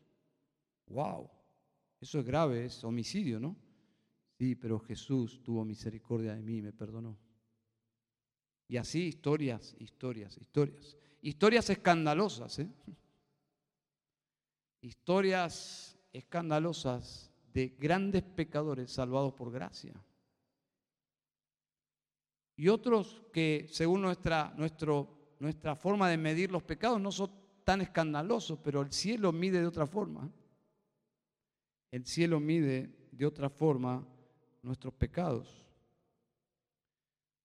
Wow, 0.88 1.30
eso 2.02 2.20
es 2.20 2.26
grave, 2.26 2.66
es 2.66 2.84
homicidio, 2.84 3.40
¿no? 3.40 3.56
Sí, 4.38 4.56
pero 4.56 4.80
Jesús 4.80 5.42
tuvo 5.42 5.66
misericordia 5.66 6.36
de 6.36 6.44
mí 6.44 6.58
y 6.58 6.62
me 6.62 6.72
perdonó. 6.72 7.18
Y 8.68 8.78
así 8.78 9.08
historias, 9.08 9.76
historias, 9.80 10.38
historias. 10.38 10.96
Historias 11.22 11.70
escandalosas, 11.70 12.60
¿eh? 12.60 12.70
Historias 14.82 15.98
escandalosas 16.14 17.32
de 17.52 17.70
grandes 17.80 18.22
pecadores 18.24 18.92
salvados 18.92 19.34
por 19.34 19.52
gracia. 19.52 19.94
Y 22.56 22.68
otros 22.70 23.24
que, 23.34 23.68
según 23.72 24.02
nuestra, 24.02 24.54
nuestra 24.56 25.76
forma 25.76 26.10
de 26.10 26.18
medir 26.18 26.52
los 26.52 26.62
pecados, 26.64 27.02
no 27.02 27.12
son 27.12 27.32
tan 27.64 27.82
escandalosos, 27.82 28.60
pero 28.60 28.82
el 28.82 28.92
cielo 28.92 29.32
mide 29.32 29.60
de 29.60 29.68
otra 29.68 29.88
forma. 29.88 30.32
El 31.92 32.06
cielo 32.06 32.40
mide 32.40 33.10
de 33.12 33.26
otra 33.26 33.50
forma 33.50 34.08
nuestros 34.62 34.94
pecados. 34.94 35.66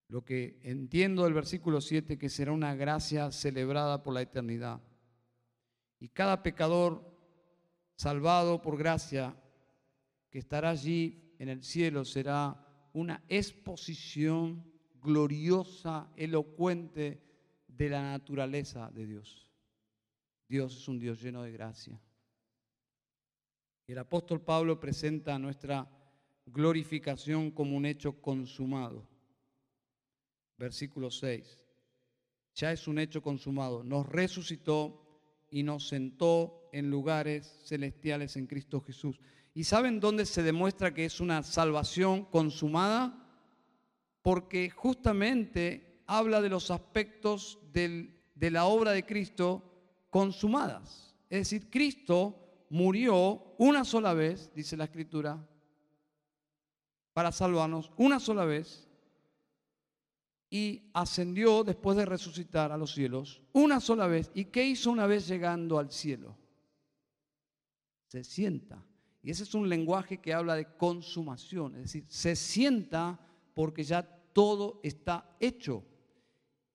Lo 0.09 0.25
que 0.25 0.61
entiendo 0.63 1.25
del 1.25 1.33
versículo 1.33 1.81
7 1.81 2.19
que 2.19 2.29
será 2.29 2.53
una 2.53 2.75
gracia 2.75 3.31
celebrada 3.31 4.03
por 4.03 4.15
la 4.15 4.23
eternidad. 4.23 4.81
Y 5.99 6.09
cada 6.09 6.43
pecador 6.43 7.11
salvado 7.97 8.61
por 8.61 8.77
gracia 8.77 9.37
que 10.29 10.39
estará 10.39 10.71
allí 10.71 11.35
en 11.39 11.49
el 11.49 11.63
cielo 11.63 12.05
será 12.05 12.91
una 12.93 13.23
exposición 13.29 14.71
gloriosa, 15.01 16.11
elocuente 16.17 17.23
de 17.67 17.89
la 17.89 18.03
naturaleza 18.03 18.91
de 18.91 19.07
Dios. 19.07 19.51
Dios 20.49 20.77
es 20.77 20.89
un 20.89 20.99
Dios 20.99 21.23
lleno 21.23 21.43
de 21.43 21.53
gracia. 21.53 22.01
El 23.87 23.99
apóstol 23.99 24.41
Pablo 24.41 24.79
presenta 24.79 25.39
nuestra 25.39 25.89
glorificación 26.47 27.51
como 27.51 27.77
un 27.77 27.87
hecho 27.87 28.21
consumado. 28.21 29.07
Versículo 30.59 31.11
6. 31.11 31.65
Ya 32.55 32.73
es 32.73 32.87
un 32.87 32.99
hecho 32.99 33.23
consumado. 33.23 33.83
Nos 33.83 34.09
resucitó 34.09 35.03
y 35.51 35.63
nos 35.63 35.89
sentó 35.89 36.69
en 36.73 36.91
lugares 36.91 37.61
celestiales 37.65 38.37
en 38.37 38.47
Cristo 38.47 38.81
Jesús. 38.81 39.19
¿Y 39.55 39.65
saben 39.65 40.01
dónde 40.01 40.27
se 40.27 40.43
demuestra 40.43 40.95
que 40.95 41.05
es 41.05 41.21
una 41.21 41.43
salvación 41.43 42.25
consumada? 42.25 43.23
porque 44.23 44.71
justamente 44.71 46.03
habla 46.07 46.41
de 46.41 46.49
los 46.49 46.71
aspectos 46.71 47.59
de 47.73 48.51
la 48.51 48.65
obra 48.65 48.93
de 48.93 49.05
Cristo 49.05 49.63
consumadas. 50.09 51.15
Es 51.29 51.51
decir, 51.51 51.69
Cristo 51.69 52.67
murió 52.71 53.55
una 53.59 53.85
sola 53.85 54.15
vez, 54.15 54.51
dice 54.55 54.77
la 54.77 54.85
Escritura, 54.85 55.45
para 57.13 57.33
salvarnos 57.33 57.91
una 57.97 58.19
sola 58.19 58.45
vez 58.45 58.89
y 60.51 60.91
ascendió 60.93 61.65
después 61.65 61.97
de 61.97 62.05
resucitar 62.05 62.73
a 62.73 62.77
los 62.77 62.93
cielos 62.93 63.43
una 63.53 63.81
sola 63.81 64.07
vez. 64.07 64.31
¿Y 64.35 64.47
qué 64.47 64.65
hizo 64.65 64.91
una 64.91 65.07
vez 65.07 65.27
llegando 65.27 65.79
al 65.79 65.91
cielo? 65.91 66.37
Se 68.09 68.23
sienta. 68.23 68.85
Y 69.23 69.31
ese 69.31 69.45
es 69.45 69.55
un 69.55 69.69
lenguaje 69.69 70.19
que 70.19 70.35
habla 70.35 70.55
de 70.57 70.77
consumación, 70.77 71.77
es 71.77 71.83
decir, 71.83 72.05
se 72.09 72.35
sienta 72.35 73.19
porque 73.55 73.85
ya 73.85 74.03
todo 74.33 74.81
está 74.83 75.37
hecho. 75.39 75.85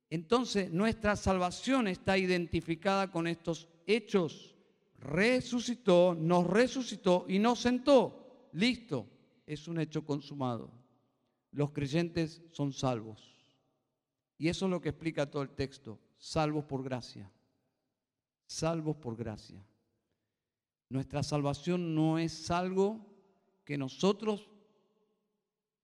Entonces 0.10 0.72
nuestra 0.72 1.16
salvación 1.16 1.88
está 1.88 2.18
identificada 2.18 3.12
con 3.12 3.28
estos 3.28 3.68
hechos. 3.86 4.56
Resucitó, 5.00 6.16
nos 6.18 6.48
resucitó 6.48 7.26
y 7.28 7.40
nos 7.40 7.60
sentó. 7.60 8.50
Listo, 8.54 9.06
es 9.48 9.68
un 9.68 9.80
hecho 9.80 10.06
consumado. 10.06 10.70
Los 11.52 11.72
creyentes 11.72 12.44
son 12.52 12.74
salvos. 12.74 13.34
Y 14.38 14.50
eso 14.50 14.66
es 14.66 14.72
lo 14.72 14.82
que 14.82 14.90
explica 14.90 15.32
todo 15.32 15.42
el 15.42 15.50
texto. 15.50 16.00
Salvos 16.18 16.66
por 16.66 16.84
gracia. 16.84 17.32
Salvos 18.46 18.98
por 18.98 19.16
gracia. 19.16 19.66
Nuestra 20.90 21.24
salvación 21.24 21.96
no 21.96 22.20
es 22.20 22.52
algo 22.52 23.06
que 23.66 23.78
nosotros 23.78 24.50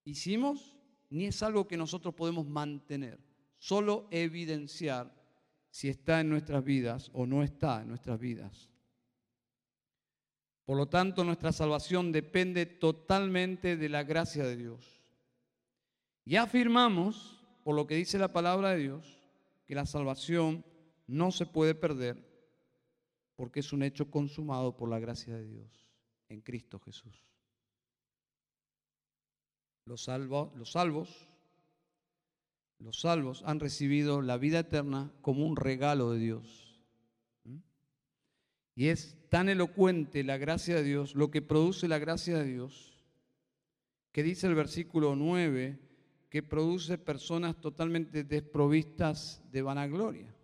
hicimos, 0.05 0.77
ni 1.09 1.25
es 1.25 1.41
algo 1.41 1.67
que 1.67 1.77
nosotros 1.77 2.13
podemos 2.13 2.45
mantener. 2.45 3.19
Solo 3.57 4.07
evidenciar 4.11 5.13
si 5.69 5.89
está 5.89 6.21
en 6.21 6.29
nuestras 6.29 6.63
vidas 6.63 7.09
o 7.13 7.25
no 7.25 7.43
está 7.43 7.81
en 7.81 7.87
nuestras 7.87 8.19
vidas. 8.19 8.72
Por 10.65 10.77
lo 10.77 10.87
tanto, 10.87 11.23
nuestra 11.23 11.51
salvación 11.51 12.11
depende 12.11 12.65
totalmente 12.65 13.75
de 13.75 13.89
la 13.89 14.03
gracia 14.03 14.45
de 14.45 14.55
Dios. 14.55 15.01
Y 16.25 16.37
afirmamos 16.37 17.43
por 17.63 17.75
lo 17.75 17.85
que 17.87 17.95
dice 17.95 18.17
la 18.17 18.31
palabra 18.31 18.69
de 18.71 18.79
Dios, 18.79 19.17
que 19.65 19.75
la 19.75 19.85
salvación 19.85 20.65
no 21.07 21.31
se 21.31 21.45
puede 21.45 21.75
perder 21.75 22.33
porque 23.35 23.61
es 23.61 23.73
un 23.73 23.83
hecho 23.83 24.09
consumado 24.09 24.77
por 24.77 24.89
la 24.89 24.99
gracia 24.99 25.35
de 25.35 25.45
Dios 25.45 25.91
en 26.29 26.41
Cristo 26.41 26.79
Jesús. 26.79 27.25
Los, 29.85 30.07
los 30.07 30.71
salvos, 30.71 31.27
los 32.79 32.99
salvos 33.01 33.43
han 33.45 33.59
recibido 33.59 34.21
la 34.21 34.37
vida 34.37 34.59
eterna 34.59 35.11
como 35.21 35.45
un 35.45 35.55
regalo 35.55 36.11
de 36.11 36.19
Dios. 36.19 36.72
Y 38.75 38.87
es 38.87 39.17
tan 39.29 39.49
elocuente 39.49 40.23
la 40.23 40.37
gracia 40.37 40.75
de 40.75 40.83
Dios, 40.83 41.15
lo 41.15 41.29
que 41.29 41.41
produce 41.41 41.87
la 41.87 41.99
gracia 41.99 42.37
de 42.37 42.45
Dios, 42.45 43.03
que 44.11 44.23
dice 44.23 44.47
el 44.47 44.55
versículo 44.55 45.15
9, 45.15 45.79
que 46.29 46.41
produce 46.41 46.97
personas 46.97 47.59
totalmente 47.61 48.23
desprovistas 48.23 49.43
de 49.51 49.61
vanagloria. 49.61 50.35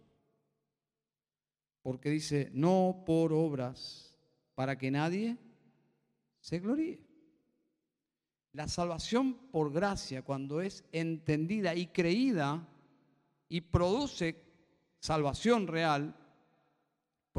Porque 1.81 2.11
dice, 2.11 2.51
no 2.53 3.03
por 3.05 3.33
obras, 3.33 4.15
para 4.53 4.77
que 4.77 4.91
nadie 4.91 5.37
se 6.39 6.59
gloríe. 6.59 6.99
La 8.51 8.67
salvación 8.67 9.33
por 9.51 9.71
gracia, 9.71 10.21
cuando 10.21 10.61
es 10.61 10.83
entendida 10.91 11.73
y 11.75 11.87
creída 11.87 12.67
y 13.47 13.61
produce 13.61 14.43
salvación 14.99 15.67
real, 15.67 16.15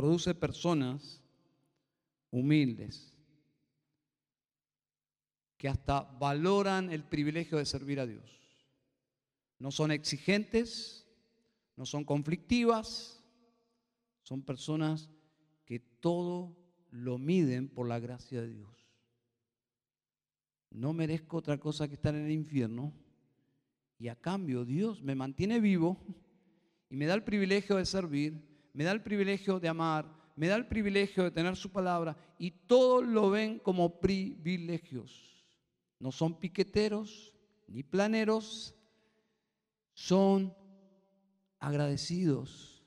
produce 0.00 0.34
personas 0.34 1.20
humildes, 2.30 3.14
que 5.58 5.68
hasta 5.68 6.00
valoran 6.00 6.90
el 6.90 7.04
privilegio 7.04 7.58
de 7.58 7.66
servir 7.66 8.00
a 8.00 8.06
Dios. 8.06 8.40
No 9.58 9.70
son 9.70 9.90
exigentes, 9.90 11.06
no 11.76 11.84
son 11.84 12.06
conflictivas, 12.06 13.22
son 14.22 14.40
personas 14.40 15.10
que 15.66 15.80
todo 15.80 16.56
lo 16.90 17.18
miden 17.18 17.68
por 17.68 17.86
la 17.86 17.98
gracia 17.98 18.40
de 18.40 18.54
Dios. 18.54 18.88
No 20.70 20.94
merezco 20.94 21.36
otra 21.36 21.58
cosa 21.60 21.88
que 21.88 21.94
estar 21.96 22.14
en 22.14 22.24
el 22.24 22.32
infierno 22.32 22.94
y 23.98 24.08
a 24.08 24.16
cambio 24.16 24.64
Dios 24.64 25.02
me 25.02 25.14
mantiene 25.14 25.60
vivo 25.60 25.98
y 26.88 26.96
me 26.96 27.04
da 27.04 27.12
el 27.12 27.22
privilegio 27.22 27.76
de 27.76 27.84
servir, 27.84 28.49
me 28.72 28.84
da 28.84 28.92
el 28.92 29.02
privilegio 29.02 29.58
de 29.60 29.68
amar, 29.68 30.06
me 30.36 30.48
da 30.48 30.56
el 30.56 30.66
privilegio 30.66 31.24
de 31.24 31.30
tener 31.30 31.56
su 31.56 31.70
palabra 31.70 32.16
y 32.38 32.50
todos 32.50 33.04
lo 33.04 33.30
ven 33.30 33.58
como 33.58 34.00
privilegios. 34.00 35.44
No 35.98 36.12
son 36.12 36.38
piqueteros 36.38 37.34
ni 37.68 37.82
planeros, 37.82 38.74
son 39.92 40.54
agradecidos 41.58 42.82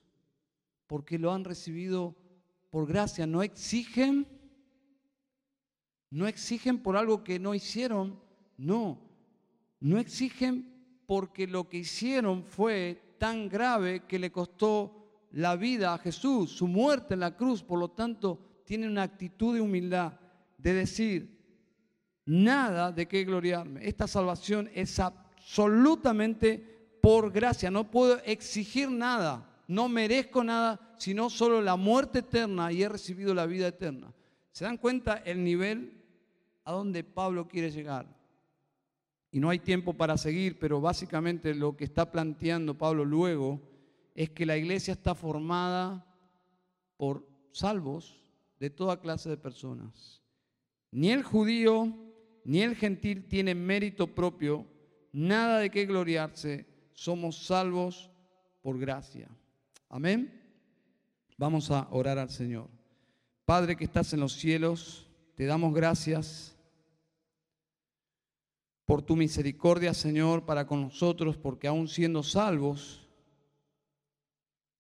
porque 0.88 1.20
lo 1.20 1.32
han 1.32 1.44
recibido 1.44 2.16
por 2.70 2.88
gracia. 2.88 3.28
No 3.28 3.44
exigen, 3.44 4.28
no 6.10 6.28
exigen 6.28 6.82
por 6.82 6.98
algo 6.98 7.24
que 7.24 7.40
no 7.40 7.54
hicieron, 7.54 8.20
no, 8.58 9.00
no 9.80 10.00
exigen 10.00 11.04
porque 11.06 11.48
lo 11.48 11.70
que 11.70 11.78
hicieron 11.78 12.44
fue 12.44 13.16
tan 13.20 13.48
grave 13.48 14.06
que 14.08 14.18
le 14.20 14.32
costó 14.32 15.03
la 15.34 15.56
vida 15.56 15.94
a 15.94 15.98
Jesús, 15.98 16.52
su 16.52 16.68
muerte 16.68 17.16
en 17.16 17.22
la 17.22 17.36
cruz, 17.36 17.64
por 17.64 17.80
lo 17.80 17.90
tanto 17.90 18.40
tienen 18.66 18.92
una 18.92 19.04
actitud 19.04 19.56
de 19.56 19.62
humildad, 19.62 20.14
de 20.58 20.74
decir, 20.74 21.34
nada 22.26 22.92
de 22.92 23.08
qué 23.08 23.24
gloriarme. 23.24 23.86
Esta 23.88 24.08
salvación 24.08 24.70
es 24.74 25.00
absolutamente 25.00 26.98
por 27.02 27.32
gracia, 27.32 27.72
no 27.72 27.90
puedo 27.90 28.20
exigir 28.26 28.90
nada, 28.90 29.50
no 29.68 29.90
merezco 29.90 30.44
nada, 30.44 30.80
sino 30.98 31.30
solo 31.30 31.62
la 31.62 31.76
muerte 31.76 32.20
eterna 32.20 32.72
y 32.72 32.84
he 32.84 32.90
recibido 32.90 33.34
la 33.34 33.48
vida 33.48 33.68
eterna. 33.68 34.14
¿Se 34.52 34.66
dan 34.66 34.78
cuenta 34.78 35.16
el 35.26 35.44
nivel 35.44 36.00
a 36.64 36.72
donde 36.74 37.04
Pablo 37.04 37.48
quiere 37.48 37.72
llegar? 37.72 38.06
Y 39.32 39.40
no 39.40 39.50
hay 39.50 39.58
tiempo 39.58 39.94
para 39.96 40.16
seguir, 40.16 40.60
pero 40.60 40.80
básicamente 40.80 41.56
lo 41.56 41.76
que 41.76 41.86
está 41.86 42.12
planteando 42.12 42.78
Pablo 42.78 43.04
luego 43.04 43.73
es 44.16 44.30
que 44.30 44.46
la 44.46 44.58
iglesia 44.58 44.94
está 44.94 45.16
formada 45.16 46.06
por 46.98 47.28
salvos 47.52 48.22
de 48.60 48.70
toda 48.70 49.00
clase 49.00 49.30
de 49.30 49.38
personas. 49.38 50.22
Ni 50.92 51.12
el 51.12 51.24
judío 51.24 51.94
ni 52.46 52.62
el 52.62 52.76
gentil 52.76 53.28
tienen 53.28 53.66
mérito 53.66 54.08
propio, 54.08 54.68
nada 55.12 55.60
de 55.60 55.70
qué 55.70 55.86
gloriarse, 55.86 56.68
somos 56.94 57.46
salvos 57.46 58.12
por 58.62 58.78
gracia. 58.78 59.30
Amén. 59.90 60.42
Vamos 61.38 61.72
a 61.72 61.88
orar 61.92 62.18
al 62.18 62.30
Señor. 62.30 62.70
Padre 63.46 63.76
que 63.76 63.84
estás 63.84 64.14
en 64.14 64.20
los 64.20 64.34
cielos, 64.34 65.10
te 65.36 65.46
damos 65.46 65.74
gracias 65.74 66.56
por 68.86 69.02
tu 69.02 69.16
misericordia, 69.16 69.94
Señor, 69.94 70.46
para 70.46 70.68
con 70.68 70.82
nosotros, 70.82 71.38
porque 71.38 71.68
aún 71.68 71.88
siendo 71.88 72.24
salvos, 72.24 73.03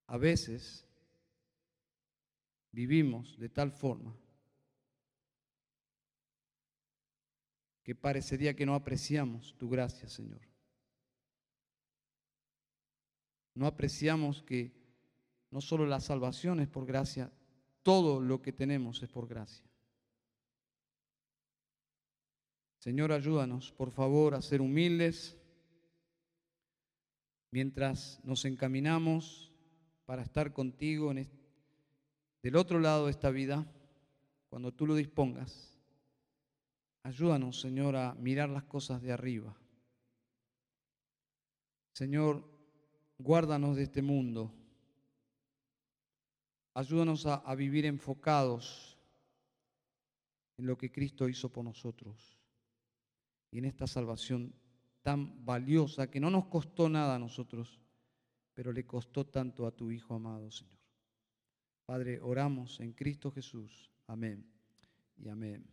a 0.08 0.18
veces 0.18 0.88
vivimos 2.72 3.38
de 3.38 3.50
tal 3.50 3.72
forma 3.72 4.16
que 7.84 7.96
parecería 7.96 8.56
que 8.56 8.66
no 8.66 8.76
apreciamos 8.76 9.56
tu 9.58 9.70
gracia, 9.70 10.08
Señor. 10.08 10.42
no 13.56 13.68
apreciamos 13.68 14.42
que 14.44 14.72
no 15.52 15.62
solo 15.62 15.86
la 15.86 16.00
salvación 16.00 16.60
es 16.60 16.68
por 16.68 16.86
gracia, 16.86 17.32
todo 17.84 18.20
lo 18.20 18.42
que 18.42 18.52
tenemos 18.52 19.04
es 19.04 19.10
por 19.10 19.28
gracia. 19.28 19.66
Señor, 22.80 23.12
ayúdanos, 23.12 23.72
por 23.72 23.92
favor, 23.92 24.34
a 24.34 24.42
ser 24.42 24.62
humildes 24.62 25.38
mientras 27.52 28.20
nos 28.24 28.46
encaminamos 28.46 29.53
para 30.06 30.24
estar 30.24 30.54
contigo 30.54 31.12
en 31.12 31.30
del 32.42 32.56
otro 32.56 32.80
lado 32.80 33.06
de 33.06 33.12
esta 33.12 33.30
vida, 33.30 33.66
cuando 34.50 34.74
tú 34.74 34.86
lo 34.86 34.96
dispongas. 34.96 35.80
Ayúdanos, 37.04 37.60
Señor, 37.60 37.96
a 37.96 38.14
mirar 38.16 38.50
las 38.50 38.64
cosas 38.64 39.02
de 39.02 39.14
arriba. 39.14 39.56
Señor, 41.94 42.54
Guárdanos 43.24 43.78
de 43.78 43.84
este 43.84 44.02
mundo. 44.02 44.52
Ayúdanos 46.74 47.26
a, 47.26 47.56
vivir 47.56 47.86
enfocados 47.86 48.98
en 50.58 50.66
lo 50.66 50.78
que 50.78 50.92
Cristo 50.92 51.30
hizo 51.30 51.50
por 51.50 51.64
nosotros 51.64 52.38
y 53.52 53.60
en 53.60 53.66
esta 53.66 53.88
salvación 53.88 54.54
tan 55.04 55.46
valiosa 55.46 56.10
que 56.10 56.20
no 56.20 56.30
nos 56.30 56.48
costó 56.48 56.90
nada 56.90 57.16
a 57.16 57.20
nosotros, 57.20 57.80
pero 58.54 58.72
le 58.72 58.86
costó 58.86 59.26
tanto 59.26 59.66
a 59.66 59.72
tu 59.72 59.92
Hijo 59.92 60.16
amado, 60.16 60.52
Señor. 60.52 60.80
Padre, 61.86 62.20
oramos 62.22 62.80
en 62.80 62.94
Cristo 62.94 63.32
Jesús. 63.32 63.92
Amén 64.08 64.46
y 65.18 65.28
amén. 65.28 65.73